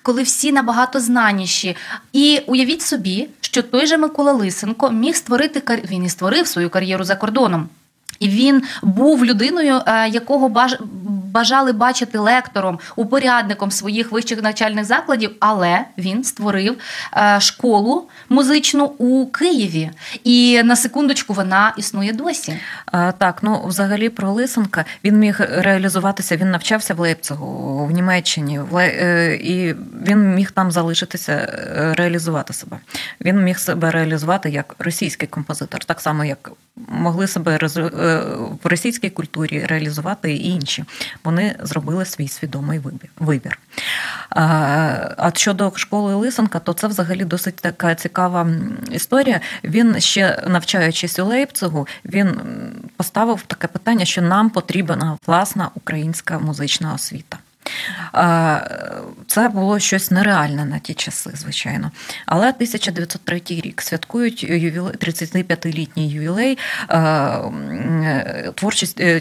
Е, 0.03 0.05
коли 0.05 0.23
всі 0.23 0.51
набагато 0.51 0.99
знаніші. 0.99 1.75
І 2.13 2.41
уявіть 2.47 2.81
собі, 2.81 3.29
що 3.41 3.61
той 3.61 3.87
же 3.87 3.97
Микола 3.97 4.33
Лисенко 4.33 4.91
міг 4.91 5.15
створити 5.15 5.59
кар... 5.59 5.79
він 5.91 6.03
і 6.03 6.09
створив 6.09 6.47
свою 6.47 6.69
кар'єру 6.69 7.03
за 7.03 7.15
кордоном. 7.15 7.69
І 8.19 8.29
він 8.29 8.63
був 8.83 9.25
людиною, 9.25 9.81
якого 10.11 10.49
якого 10.49 10.79
бажали 11.33 11.71
бачити 11.71 12.17
лектором, 12.17 12.79
упорядником 12.95 13.71
своїх 13.71 14.11
вищих 14.11 14.41
навчальних 14.41 14.85
закладів, 14.85 15.31
але 15.39 15.85
він 15.97 16.23
створив 16.23 16.77
е, 17.17 17.39
школу 17.41 18.07
музичну 18.29 18.85
у 18.85 19.25
Києві. 19.25 19.89
І 20.23 20.63
на 20.63 20.75
секундочку 20.75 21.33
вона 21.33 21.73
існує 21.77 22.13
досі. 22.13 22.59
Так, 23.17 23.39
ну 23.41 23.63
взагалі 23.65 24.09
про 24.09 24.31
Лисенка 24.31 24.85
він 25.03 25.19
міг 25.19 25.37
реалізуватися. 25.39 26.37
Він 26.37 26.51
навчався 26.51 26.93
в 26.93 26.99
Лейпцигу, 26.99 27.85
в 27.85 27.91
Німеччині, 27.91 28.59
е, 28.73 29.35
і 29.35 29.75
він 30.07 30.35
міг 30.35 30.51
там 30.51 30.71
залишитися, 30.71 31.33
реалізувати 31.97 32.53
себе. 32.53 32.77
Він 33.21 33.43
міг 33.43 33.59
себе 33.59 33.91
реалізувати 33.91 34.49
як 34.49 34.75
російський 34.79 35.27
композитор, 35.27 35.85
так 35.85 36.01
само 36.01 36.25
як 36.25 36.51
могли 36.75 37.27
себе 37.27 37.59
в 38.63 38.67
російській 38.67 39.09
культурі 39.09 39.65
реалізувати 39.65 40.33
і 40.33 40.49
інші. 40.49 40.85
Вони 41.23 41.55
зробили 41.59 42.05
свій 42.05 42.27
свідомий 42.27 42.81
вибір. 43.19 43.59
А 44.29 45.31
щодо 45.33 45.71
школи 45.75 46.15
Лисенка, 46.15 46.59
то 46.59 46.73
це 46.73 46.87
взагалі 46.87 47.25
досить 47.25 47.55
така 47.55 47.95
цікава 47.95 48.47
історія. 48.91 49.41
Він 49.63 49.99
ще 50.01 50.43
навчаючись 50.47 51.19
у 51.19 51.25
Лейпцигу, 51.25 51.87
він 52.05 52.41
поставив 52.97 53.41
таке 53.41 53.67
питання, 53.67 54.05
що 54.05 54.21
нам 54.21 54.49
потрібна 54.49 55.17
власна 55.27 55.69
українська 55.75 56.39
музична 56.39 56.93
освіта. 56.93 57.37
Це 59.27 59.49
було 59.49 59.79
щось 59.79 60.11
нереальне 60.11 60.65
на 60.65 60.79
ті 60.79 60.93
часи, 60.93 61.31
звичайно. 61.33 61.91
Але 62.25 62.49
1903 62.49 63.41
рік 63.49 63.81
святкують 63.81 64.43
35-літній 64.43 66.09
ювілей 66.09 66.57
е, 66.89 68.51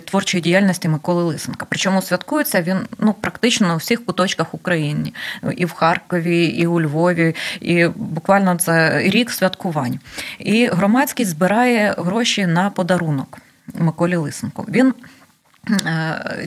творчої 0.04 0.42
діяльності 0.42 0.88
Миколи 0.88 1.22
Лисенка. 1.22 1.66
Причому 1.68 2.02
святкується 2.02 2.62
він 2.62 2.78
ну, 2.98 3.12
практично 3.12 3.68
на 3.68 3.76
всіх 3.76 4.04
куточках 4.04 4.54
України, 4.54 5.12
і 5.56 5.64
в 5.64 5.72
Харкові, 5.72 6.44
і 6.44 6.66
у 6.66 6.80
Львові, 6.80 7.34
і 7.60 7.86
буквально 7.86 8.56
це 8.56 9.02
рік 9.02 9.30
святкувань. 9.30 9.98
І 10.38 10.66
громадськість 10.66 11.30
збирає 11.30 11.94
гроші 11.98 12.46
на 12.46 12.70
подарунок 12.70 13.38
Миколі 13.74 14.16
Лисенку. 14.16 14.66
Він 14.68 14.94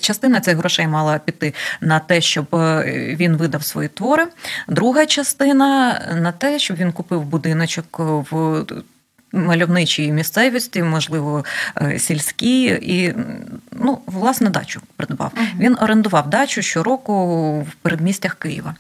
частина 0.02 0.40
цих 0.42 0.58
грошей 0.58 0.88
мала 0.88 1.20
піти 1.20 1.54
на 1.82 2.00
те, 2.00 2.22
щоб 2.22 2.56
е, 2.56 2.84
він 3.20 3.38
видав 3.38 3.64
свої 3.64 3.90
твори. 3.90 4.28
Друга 4.68 5.06
частина 5.06 6.02
на 6.16 6.32
те, 6.32 6.60
щоб 6.60 6.78
він 6.78 6.92
купив 6.92 7.24
будиночок 7.24 8.00
в 8.00 8.66
мальовничій 9.32 10.12
місцевості, 10.12 10.84
можливо, 10.84 11.46
е, 11.82 12.00
сільській, 12.00 12.64
і 12.66 13.16
ну, 13.72 14.00
власне 14.06 14.50
дачу 14.50 14.82
придбав. 14.98 15.32
Він 15.60 15.78
орендував 15.82 16.30
дачу 16.30 16.62
щороку 16.62 17.60
в 17.62 17.74
передмістях 17.82 18.36
Києва. 18.36 18.76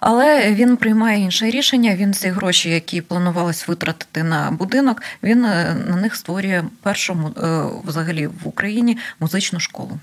Але 0.00 0.54
він 0.54 0.76
приймає 0.76 1.20
інше 1.20 1.50
рішення. 1.50 1.96
Він 1.96 2.14
ці 2.14 2.28
гроші, 2.28 2.70
які 2.70 3.00
планувалось 3.00 3.68
витратити 3.68 4.22
на 4.22 4.50
будинок, 4.50 5.02
він 5.22 5.44
е, 5.44 5.76
на 5.88 5.96
них 5.96 6.16
створює 6.16 6.64
першу 6.82 7.12
е, 7.12 7.62
взагалі 7.84 8.26
в 8.26 8.40
Україні 8.44 8.98
музичну 9.20 9.60
школу. 9.60 9.98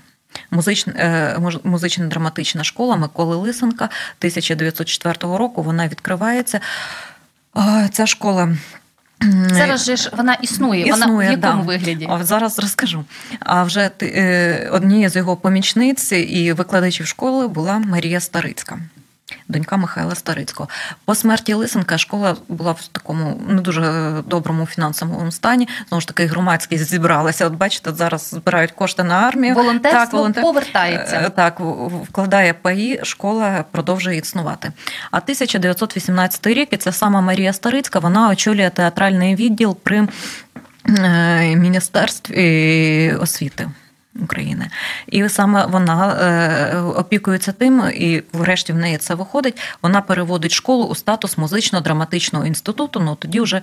Музична 0.50 0.92
е, 0.96 1.38
музична 1.64 2.06
драматична 2.06 2.64
школа 2.64 2.96
Миколи 2.96 3.36
Лисенка 3.36 3.84
1904 3.84 5.16
року. 5.20 5.62
Вона 5.62 5.88
відкривається. 5.88 6.60
Ця 7.92 8.06
школа. 8.06 8.56
Зараз 9.50 9.84
же 9.84 9.96
ж 9.96 10.10
вона 10.16 10.34
існує. 10.34 10.86
існує 10.86 11.28
вона 11.28 11.36
в 11.36 11.40
якому 11.40 11.62
да. 11.62 11.68
вигляді? 11.68 12.06
А 12.10 12.24
зараз 12.24 12.58
розкажу. 12.58 13.04
А 13.40 13.64
вже 13.64 13.90
однією 14.72 15.10
з 15.10 15.16
його 15.16 15.36
помічниць 15.36 16.12
і 16.12 16.52
викладачів 16.52 17.06
школи 17.06 17.48
була 17.48 17.78
Марія 17.78 18.20
Старицька 18.20 18.78
донька 19.48 19.76
Михайла 19.76 20.14
Старицького. 20.14 20.68
По 21.04 21.14
смерті 21.14 21.54
Лисенка 21.54 21.98
школа 21.98 22.36
була 22.48 22.72
в 22.72 22.86
такому 22.86 23.40
не 23.48 23.60
дуже 23.60 24.14
доброму 24.26 24.66
фінансовому 24.66 25.32
стані. 25.32 25.68
Знову 25.88 26.00
ж 26.00 26.06
таки, 26.06 26.26
громадськість 26.26 26.84
зібралася. 26.84 27.46
От 27.46 27.52
бачите, 27.52 27.92
зараз 27.92 28.28
збирають 28.30 28.72
кошти 28.72 29.04
на 29.04 29.14
армію. 29.14 29.54
Волонтерство 29.54 30.00
так, 30.00 30.12
волонтер... 30.12 30.42
повертається. 30.42 31.16
Е, 31.16 31.30
так, 31.30 31.60
вкладає 32.08 32.54
паї, 32.54 33.00
школа 33.02 33.64
продовжує 33.70 34.16
існувати. 34.16 34.72
А 35.10 35.16
1918 35.16 36.46
рік 36.46 36.68
і 36.72 36.76
це 36.76 36.92
сама 36.92 37.20
Марія 37.20 37.52
Старицька, 37.52 37.98
вона 37.98 38.28
очолює 38.28 38.70
театральний 38.70 39.34
відділ 39.34 39.76
при 39.82 40.08
е, 40.98 41.56
Міністерстві 41.56 43.16
освіти. 43.20 43.70
України, 44.18 44.70
і 45.06 45.28
саме 45.28 45.66
вона 45.66 46.12
е, 46.12 46.78
опікується 46.80 47.52
тим, 47.52 47.82
і 47.94 48.22
врешті 48.32 48.72
в 48.72 48.76
неї 48.76 48.96
це 48.96 49.14
виходить. 49.14 49.60
Вона 49.82 50.00
переводить 50.00 50.52
школу 50.52 50.84
у 50.84 50.94
статус 50.94 51.38
музично-драматичного 51.38 52.46
інституту. 52.46 53.00
Ну 53.00 53.14
тоді 53.14 53.40
вже 53.40 53.62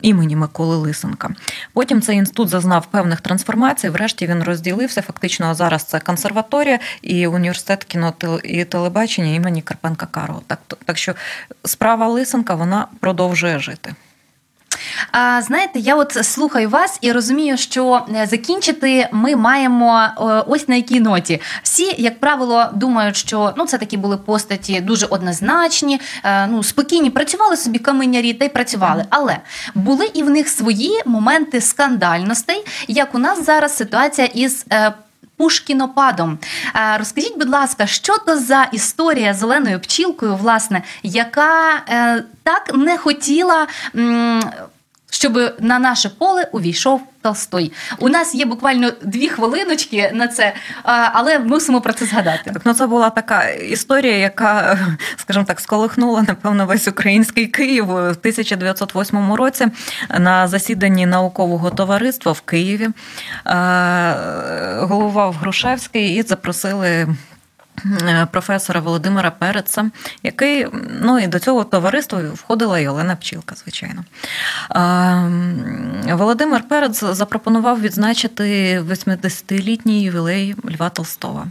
імені 0.00 0.36
Миколи 0.36 0.76
Лисенка. 0.76 1.30
Потім 1.72 2.02
цей 2.02 2.16
інститут 2.16 2.48
зазнав 2.48 2.86
певних 2.86 3.20
трансформацій. 3.20 3.88
Врешті 3.88 4.26
він 4.26 4.42
розділився. 4.42 5.02
Фактично, 5.02 5.54
зараз 5.54 5.84
це 5.84 6.00
консерваторія 6.00 6.78
і 7.02 7.26
університет 7.26 7.84
кіно 7.84 8.14
і 8.44 8.64
телебачення 8.64 9.34
імені 9.34 9.62
Карпенка 9.62 10.06
Карого. 10.06 10.42
Так, 10.46 10.58
так 10.84 10.98
що 10.98 11.14
справа 11.64 12.08
Лисенка 12.08 12.54
вона 12.54 12.86
продовжує 13.00 13.58
жити. 13.58 13.94
А, 15.12 15.42
Знаєте, 15.42 15.78
я 15.78 15.96
от 15.96 16.26
слухаю 16.26 16.68
вас 16.68 16.98
і 17.00 17.12
розумію, 17.12 17.56
що 17.56 18.06
е, 18.14 18.26
закінчити 18.26 19.08
ми 19.12 19.36
маємо 19.36 20.00
е, 20.00 20.22
ось 20.46 20.68
на 20.68 20.74
якій 20.74 21.00
ноті. 21.00 21.40
Всі, 21.62 21.94
як 21.98 22.20
правило, 22.20 22.66
думають, 22.74 23.16
що 23.16 23.54
ну 23.56 23.66
це 23.66 23.78
такі 23.78 23.96
були 23.96 24.16
постаті 24.16 24.80
дуже 24.80 25.06
однозначні, 25.06 26.00
е, 26.24 26.46
ну 26.46 26.62
спокійні, 26.62 27.10
працювали 27.10 27.56
собі 27.56 27.78
каменярі 27.78 28.34
та 28.34 28.44
й 28.44 28.48
працювали. 28.48 29.04
Але 29.10 29.38
були 29.74 30.10
і 30.14 30.22
в 30.22 30.30
них 30.30 30.48
свої 30.48 31.02
моменти 31.06 31.60
скандальностей, 31.60 32.64
як 32.88 33.14
у 33.14 33.18
нас 33.18 33.44
зараз 33.44 33.76
ситуація 33.76 34.26
із. 34.26 34.66
Пушкінопадом. 35.36 36.38
Розкажіть, 36.98 37.38
будь 37.38 37.48
ласка, 37.48 37.86
що 37.86 38.18
то 38.18 38.38
за 38.38 38.62
історія 38.72 39.34
зеленою 39.34 39.80
пчілкою, 39.80 40.36
власне, 40.36 40.82
яка 41.02 41.82
е, 41.88 42.24
так 42.42 42.70
не 42.74 42.98
хотіла. 42.98 43.66
Щоб 45.16 45.54
на 45.60 45.78
наше 45.78 46.08
поле 46.08 46.48
увійшов 46.52 47.02
Толстой. 47.22 47.72
У 47.98 48.08
нас 48.08 48.34
є 48.34 48.44
буквально 48.44 48.92
дві 49.02 49.28
хвилиночки 49.28 50.10
на 50.14 50.28
це, 50.28 50.54
але 51.12 51.38
мусимо 51.38 51.80
про 51.80 51.92
це 51.92 52.06
згадати. 52.06 52.50
Так, 52.50 52.62
ну 52.64 52.74
це 52.74 52.86
була 52.86 53.10
така 53.10 53.48
історія, 53.48 54.16
яка, 54.16 54.78
скажімо 55.16 55.44
так, 55.44 55.60
сколихнула 55.60 56.22
напевно 56.28 56.66
весь 56.66 56.88
український 56.88 57.46
Київ 57.46 57.90
у 57.90 57.94
1908 57.94 59.32
році 59.32 59.66
на 60.18 60.48
засіданні 60.48 61.06
наукового 61.06 61.70
товариства 61.70 62.32
в 62.32 62.40
Києві. 62.40 62.88
Головував 64.88 65.34
Грушевський 65.34 66.14
і 66.14 66.22
запросили 66.22 67.08
професора 68.30 68.80
Володимира 68.80 69.30
Переца, 69.30 69.90
який 70.22 70.66
ну 71.00 71.18
і 71.18 71.26
до 71.26 71.38
цього 71.38 71.64
товариства 71.64 72.20
входила 72.34 72.78
і 72.78 72.88
Олена 72.88 73.16
Пчілка, 73.16 73.54
звичайно. 73.54 74.04
Володимир 76.16 76.68
Перец 76.68 77.04
запропонував 77.04 77.80
відзначити 77.80 78.80
80-літній 78.80 80.02
ювілей 80.02 80.54
Льва 80.74 80.90
Толстого. 80.90 81.46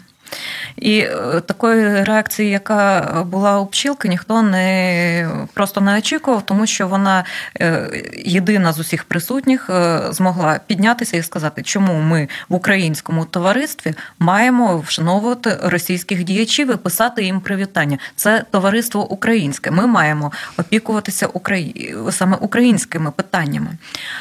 І 0.77 0.97
е, 0.99 1.41
такої 1.45 2.03
реакції, 2.03 2.49
яка 2.49 3.01
була 3.27 3.59
у 3.59 3.65
пчілки, 3.65 4.07
ніхто 4.07 4.41
не 4.41 5.29
просто 5.53 5.81
не 5.81 5.97
очікував, 5.97 6.45
тому 6.45 6.67
що 6.67 6.87
вона 6.87 7.23
е, 7.61 7.89
єдина 8.25 8.73
з 8.73 8.79
усіх 8.79 9.03
присутніх 9.03 9.69
е, 9.69 10.01
змогла 10.09 10.59
піднятися 10.67 11.17
і 11.17 11.23
сказати, 11.23 11.63
чому 11.63 11.93
ми 11.93 12.29
в 12.49 12.55
українському 12.55 13.25
товаристві 13.25 13.93
маємо 14.19 14.79
вшановувати 14.79 15.57
російських 15.63 16.23
діячів 16.23 16.73
і 16.73 16.75
писати 16.75 17.23
їм 17.23 17.41
привітання. 17.41 17.97
Це 18.15 18.43
товариство 18.51 19.11
українське. 19.11 19.71
Ми 19.71 19.87
маємо 19.87 20.31
опікуватися 20.57 21.27
Украї... 21.27 21.95
саме 22.11 22.37
українськими 22.41 23.11
питаннями. 23.11 23.69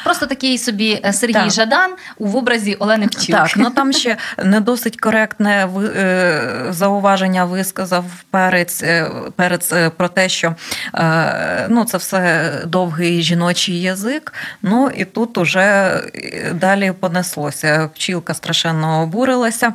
Просто 0.04 0.26
такий 0.26 0.58
собі 0.58 1.00
Сергій 1.12 1.32
так. 1.32 1.50
Жадан 1.50 1.90
у 2.18 2.38
образі 2.38 2.74
Олени 2.74 3.06
Пчілки. 3.06 3.32
Так, 3.32 3.56
ну 3.56 3.70
там 3.70 3.92
ще 3.92 4.16
не 4.44 4.60
досить 4.60 5.00
коректне 5.00 5.68
зауваження 6.70 7.44
висказав 7.44 8.04
перець 8.30 8.82
е, 8.82 9.10
перець 9.36 9.72
е, 9.72 9.90
про 9.90 10.08
те, 10.08 10.28
що 10.28 10.54
е, 10.94 11.66
ну, 11.68 11.84
це 11.84 11.98
все 11.98 12.52
довгий 12.66 13.22
жіночий 13.22 13.82
язик. 13.82 14.32
Ну 14.62 14.90
і 14.96 15.04
тут 15.04 15.38
уже 15.38 16.00
далі 16.54 16.92
понеслося. 17.00 17.90
Пчілка 17.94 18.34
страшенно 18.34 19.02
обурилася. 19.02 19.72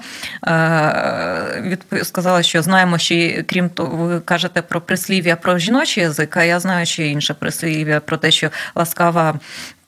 Сказала, 2.03 2.43
що 2.43 2.61
знаємо, 2.61 2.97
що 2.97 3.15
крім 3.47 3.69
того, 3.69 4.05
ви 4.05 4.19
кажете 4.19 4.61
про 4.61 4.81
прислів'я 4.81 5.35
про 5.35 5.57
жіночий 5.57 6.03
язик, 6.03 6.37
а 6.37 6.43
я 6.43 6.59
знаю, 6.59 6.85
що 6.85 7.03
інше 7.03 7.33
прислів'я 7.33 7.99
про 7.99 8.17
те, 8.17 8.31
що 8.31 8.49
ласкава 8.75 9.19
Е, 9.29 9.35
е, 9.35 9.78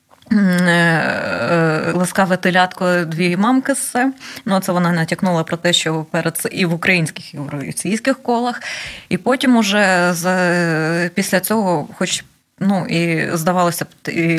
ласкаве 1.93 2.37
телятко 2.37 3.05
дві 3.05 3.37
мамки 3.37 3.73
все. 3.73 4.13
Ну, 4.45 4.59
це 4.59 4.71
вона 4.71 4.91
натякнула 4.91 5.43
про 5.43 5.57
те, 5.57 5.73
що 5.73 6.05
перед 6.11 6.47
і 6.51 6.65
в 6.65 6.73
українських, 6.73 7.33
і 7.33 7.37
в 7.37 7.49
російських 7.49 8.23
колах. 8.23 8.61
І 9.09 9.17
потім, 9.17 9.57
уже 9.57 10.13
з, 10.13 11.09
після 11.09 11.39
цього, 11.39 11.87
хоч 11.93 12.23
Ну 12.63 12.85
і 12.85 13.29
здавалося 13.37 13.85
б, 13.85 13.87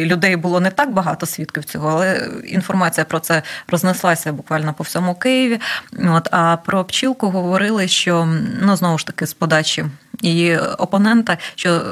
людей 0.01 0.37
було 0.37 0.61
не 0.61 0.71
так 0.71 0.93
багато 0.93 1.27
свідків 1.27 1.65
цього, 1.65 1.89
але 1.89 2.29
інформація 2.45 3.05
про 3.05 3.21
це 3.21 3.43
рознеслася 3.69 4.33
буквально 4.33 4.75
по 4.75 4.85
всьому 4.85 5.15
Києві. 5.15 5.61
От 6.09 6.29
а 6.31 6.57
про 6.57 6.85
пчілку 6.85 7.31
говорили, 7.31 7.89
що 7.89 8.29
ну 8.61 8.77
знову 8.77 8.99
ж 8.99 9.07
таки 9.07 9.27
з 9.27 9.35
подачі 9.35 9.85
її 10.23 10.59
опонента, 10.59 11.39
що 11.55 11.83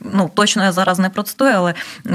ну 0.00 0.30
точно 0.34 0.64
я 0.64 0.72
зараз 0.72 0.98
не 0.98 1.10
процитую, 1.10 1.52
але 1.54 1.74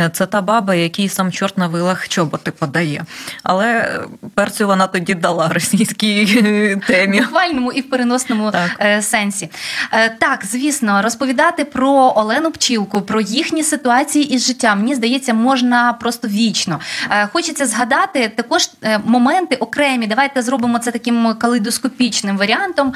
це 0.09 0.25
та 0.25 0.41
баба, 0.41 0.75
який 0.75 1.09
сам 1.09 1.31
чорт 1.31 1.57
на 1.57 1.67
вилах 1.67 2.07
чоботи 2.07 2.51
подає. 2.51 3.05
Але 3.43 3.99
перцю 4.33 4.67
вона 4.67 4.87
тоді 4.87 5.13
дала 5.13 5.47
російській 5.47 6.25
темі. 6.87 7.19
В 7.19 7.23
буквальному 7.23 7.71
і 7.71 7.81
в 7.81 7.89
переносному 7.89 8.51
так. 8.51 8.71
Е, 8.79 9.01
сенсі. 9.01 9.49
Е, 9.91 10.09
так, 10.09 10.45
звісно, 10.45 11.01
розповідати 11.01 11.65
про 11.65 12.13
Олену 12.15 12.51
Пчілку, 12.51 13.01
про 13.01 13.21
їхні 13.21 13.63
ситуації 13.63 14.33
із 14.33 14.47
життя, 14.47 14.75
мені 14.75 14.95
здається, 14.95 15.33
можна 15.33 15.93
просто 15.93 16.27
вічно. 16.27 16.79
Е, 17.09 17.27
хочеться 17.33 17.65
згадати 17.65 18.31
також 18.35 18.69
моменти 19.05 19.55
окремі. 19.55 20.07
Давайте 20.07 20.41
зробимо 20.41 20.79
це 20.79 20.91
таким 20.91 21.33
калейдоскопічним 21.33 22.37
варіантом. 22.37 22.93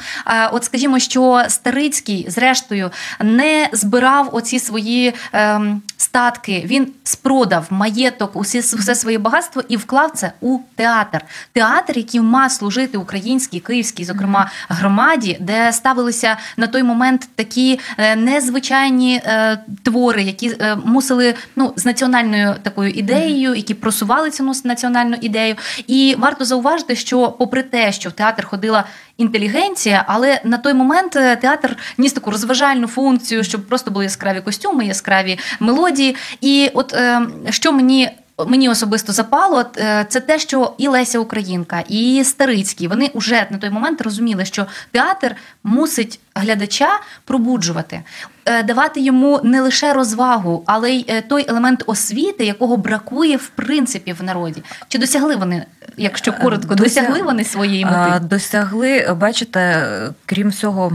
От, 0.51 0.63
скажімо, 0.63 0.99
що 0.99 1.43
Старицький, 1.47 2.25
зрештою 2.29 2.56
зрештою 2.57 2.91
не 3.19 3.69
збирав 3.71 4.29
оці 4.35 4.59
свої 4.59 5.13
ем, 5.33 5.81
статки. 5.97 6.63
Він 6.65 6.87
спродав 7.03 7.67
маєток, 7.69 8.35
усі 8.35 8.59
все 8.59 8.95
своє 8.95 9.17
багатство 9.17 9.63
і 9.69 9.77
вклав 9.77 10.11
це 10.11 10.31
у 10.41 10.59
театр. 10.75 11.21
Театр, 11.53 11.97
який 11.97 12.21
мав 12.21 12.51
служити 12.51 12.97
українській, 12.97 13.59
київській, 13.59 14.05
зокрема 14.05 14.51
громаді, 14.69 15.37
де 15.39 15.73
ставилися 15.73 16.37
на 16.57 16.67
той 16.67 16.83
момент 16.83 17.29
такі 17.35 17.79
е, 17.97 18.15
незвичайні 18.15 19.21
е, 19.25 19.59
твори, 19.83 20.23
які 20.23 20.55
е, 20.59 20.75
мусили 20.85 21.35
ну 21.55 21.73
з 21.75 21.85
національною 21.85 22.55
такою 22.63 22.89
ідеєю, 22.89 23.55
які 23.55 23.73
просували 23.73 24.31
цю 24.31 24.53
національну 24.63 25.17
ідею. 25.21 25.55
І 25.87 26.15
варто 26.19 26.45
зауважити, 26.45 26.95
що, 26.95 27.31
попри 27.31 27.63
те, 27.63 27.91
що 27.91 28.09
в 28.09 28.11
театр 28.11 28.45
ходила 28.45 28.83
інтелігенція, 29.17 30.05
але 30.07 30.41
на 30.43 30.57
той 30.57 30.73
момент 30.73 31.11
театр 31.11 31.77
ніс 31.97 32.13
таку 32.13 32.31
розважальну 32.31 32.87
функцію, 32.87 33.43
щоб 33.43 33.67
просто 33.67 33.91
були 33.91 34.05
яскраві 34.05 34.41
костюми, 34.41 34.85
яскраві 34.85 35.39
мелодії. 35.59 36.15
І 36.41 36.71
от 36.73 36.93
е, 36.93 37.21
що 37.49 37.71
мені. 37.71 38.09
Мені 38.45 38.69
особисто 38.69 39.13
запало 39.13 39.65
е, 39.77 40.05
це 40.09 40.19
те, 40.19 40.39
що 40.39 40.73
і 40.77 40.87
Леся 40.87 41.19
Українка, 41.19 41.83
і 41.87 42.23
Старицький 42.23 42.87
вони 42.87 43.11
вже 43.15 43.47
на 43.49 43.57
той 43.57 43.69
момент 43.69 44.01
розуміли, 44.01 44.45
що 44.45 44.65
театр 44.91 45.35
мусить 45.63 46.19
глядача 46.35 46.99
пробуджувати, 47.25 48.01
е, 48.45 48.63
давати 48.63 48.99
йому 49.01 49.39
не 49.43 49.61
лише 49.61 49.93
розвагу, 49.93 50.63
але 50.65 50.91
й 50.91 51.05
е, 51.07 51.21
той 51.21 51.45
елемент 51.49 51.83
освіти, 51.85 52.45
якого 52.45 52.77
бракує 52.77 53.37
в 53.37 53.47
принципі 53.47 54.13
в 54.13 54.23
народі. 54.23 54.63
Чи 54.87 54.97
досягли 54.97 55.35
вони, 55.35 55.65
якщо 55.97 56.33
коротко, 56.33 56.75
досягли 56.75 57.21
вони 57.21 57.43
своєї 57.43 57.85
мети? 57.85 58.25
Досягли, 58.25 59.15
бачите, 59.19 59.87
крім 60.25 60.49
всього, 60.49 60.91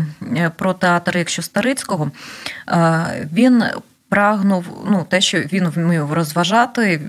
про 0.57 0.75
театр, 0.75 1.19
якщо 1.19 1.43
Старицького, 1.43 2.11
він 3.33 3.65
прагнув 4.13 4.65
ну, 4.91 5.07
те, 5.09 5.21
що 5.21 5.39
він 5.39 5.69
вмів 5.69 6.13
розважати. 6.13 7.01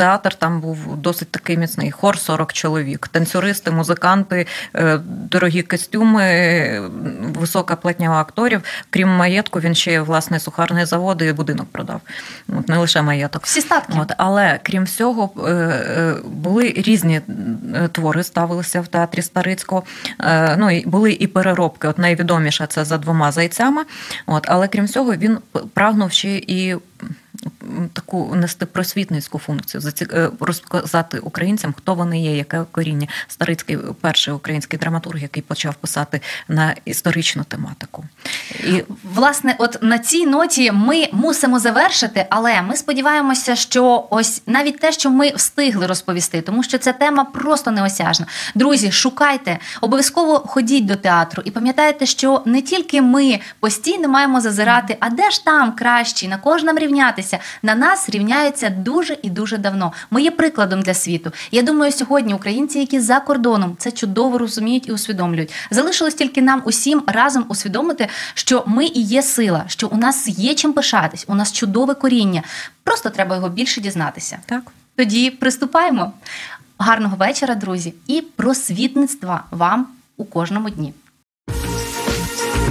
Театр 0.00 0.34
там 0.34 0.60
був 0.60 0.96
досить 0.96 1.30
такий 1.30 1.56
міцний. 1.56 1.90
Хор 1.90 2.18
40 2.18 2.52
чоловік, 2.52 3.08
танцюристи, 3.08 3.70
музиканти, 3.70 4.46
е, 4.76 5.00
дорогі 5.04 5.62
костюми, 5.62 6.90
висока 7.20 7.76
платня 7.76 8.10
акторів. 8.10 8.62
Крім 8.90 9.08
маєтку, 9.08 9.60
він 9.60 9.74
ще 9.74 10.00
власне 10.00 10.40
сухарний 10.40 10.84
завод 10.84 11.22
і 11.22 11.32
будинок 11.32 11.66
продав. 11.72 12.00
От, 12.58 12.68
Не 12.68 12.76
лише 12.76 13.02
маєток. 13.02 13.44
Всі 13.44 13.60
статки. 13.60 13.92
От, 14.00 14.12
Але 14.16 14.60
крім 14.62 14.84
всього, 14.84 15.30
е, 15.46 15.50
е, 15.50 16.14
були 16.24 16.74
різні 16.76 17.20
твори, 17.92 18.22
ставилися 18.22 18.80
в 18.80 18.86
театрі 18.86 19.22
Старицького. 19.22 19.82
Ну, 20.58 20.70
і 20.70 20.86
Були 20.86 21.12
і 21.12 21.26
переробки. 21.26 21.88
От 21.88 21.98
Найвідоміша 21.98 22.66
це 22.66 22.84
за 22.84 22.98
двома 22.98 23.32
зайцями. 23.32 23.82
От, 24.26 24.46
Але 24.48 24.68
крім 24.68 24.84
всього, 24.84 25.14
він 25.14 25.38
прагнув 25.74 26.12
ще 26.12 26.29
і 26.38 26.76
таку 27.92 28.34
нести 28.34 28.66
просвітницьку 28.66 29.38
функцію, 29.38 29.82
е, 30.12 30.30
розказати 30.40 31.18
українцям, 31.18 31.74
хто 31.78 31.94
вони 31.94 32.22
є, 32.22 32.36
яке 32.36 32.64
коріння. 32.72 33.06
Старицький 33.28 33.78
перший 34.00 34.34
український 34.34 34.78
драматург, 34.78 35.22
який 35.22 35.42
почав 35.42 35.74
писати 35.74 36.20
на 36.48 36.74
історичну 36.84 37.44
тематику. 37.44 38.04
І 38.66 38.84
Власне, 39.14 39.54
от 39.58 39.78
на 39.82 39.98
цій 39.98 40.26
ноті 40.26 40.72
ми 40.72 41.08
мусимо 41.12 41.58
завершити, 41.58 42.26
але 42.30 42.62
ми 42.62 42.76
сподіваємося, 42.76 43.56
що 43.56 44.06
ось 44.10 44.42
навіть 44.46 44.78
те, 44.78 44.92
що 44.92 45.10
ми 45.10 45.30
встигли 45.30 45.86
розповісти, 45.86 46.40
тому 46.40 46.62
що 46.62 46.78
ця 46.78 46.92
тема 46.92 47.24
просто 47.24 47.70
неосяжна. 47.70 48.26
Друзі, 48.54 48.92
шукайте, 48.92 49.58
обов'язково 49.80 50.38
ходіть 50.38 50.86
до 50.86 50.96
театру 50.96 51.42
і 51.46 51.50
пам'ятайте, 51.50 52.06
що 52.06 52.42
не 52.46 52.62
тільки 52.62 53.02
ми 53.02 53.40
постійно 53.60 54.08
маємо 54.08 54.40
зазирати, 54.40 54.96
а 55.00 55.10
де 55.10 55.30
ж 55.30 55.44
там 55.44 55.72
кращі, 55.72 56.28
на 56.28 56.36
кого 56.36 56.58
ж 56.58 56.64
рівнятися. 57.30 57.38
На 57.62 57.74
нас 57.74 58.08
рівняються 58.10 58.70
дуже 58.70 59.16
і 59.22 59.30
дуже 59.30 59.58
давно. 59.58 59.92
Ми 60.10 60.22
є 60.22 60.30
прикладом 60.30 60.82
для 60.82 60.94
світу. 60.94 61.32
Я 61.50 61.62
думаю, 61.62 61.92
сьогодні 61.92 62.34
українці, 62.34 62.78
які 62.78 63.00
за 63.00 63.20
кордоном, 63.20 63.76
це 63.78 63.90
чудово 63.92 64.38
розуміють 64.38 64.88
і 64.88 64.92
усвідомлюють. 64.92 65.52
Залишилось 65.70 66.14
тільки 66.14 66.42
нам 66.42 66.62
усім 66.64 67.02
разом 67.06 67.44
усвідомити, 67.48 68.08
що 68.34 68.64
ми 68.66 68.86
і 68.86 69.00
є 69.00 69.22
сила, 69.22 69.64
що 69.66 69.88
у 69.88 69.96
нас 69.96 70.28
є 70.28 70.54
чим 70.54 70.72
пишатись, 70.72 71.24
у 71.28 71.34
нас 71.34 71.52
чудове 71.52 71.94
коріння. 71.94 72.42
Просто 72.84 73.10
треба 73.10 73.36
його 73.36 73.48
більше 73.48 73.80
дізнатися. 73.80 74.38
так. 74.46 74.62
Тоді 74.96 75.30
приступаємо. 75.30 76.12
Гарного 76.78 77.16
вечора, 77.16 77.54
друзі, 77.54 77.94
і 78.06 78.20
просвітництва 78.20 79.44
вам 79.50 79.86
у 80.16 80.24
кожному 80.24 80.70
дні. 80.70 80.92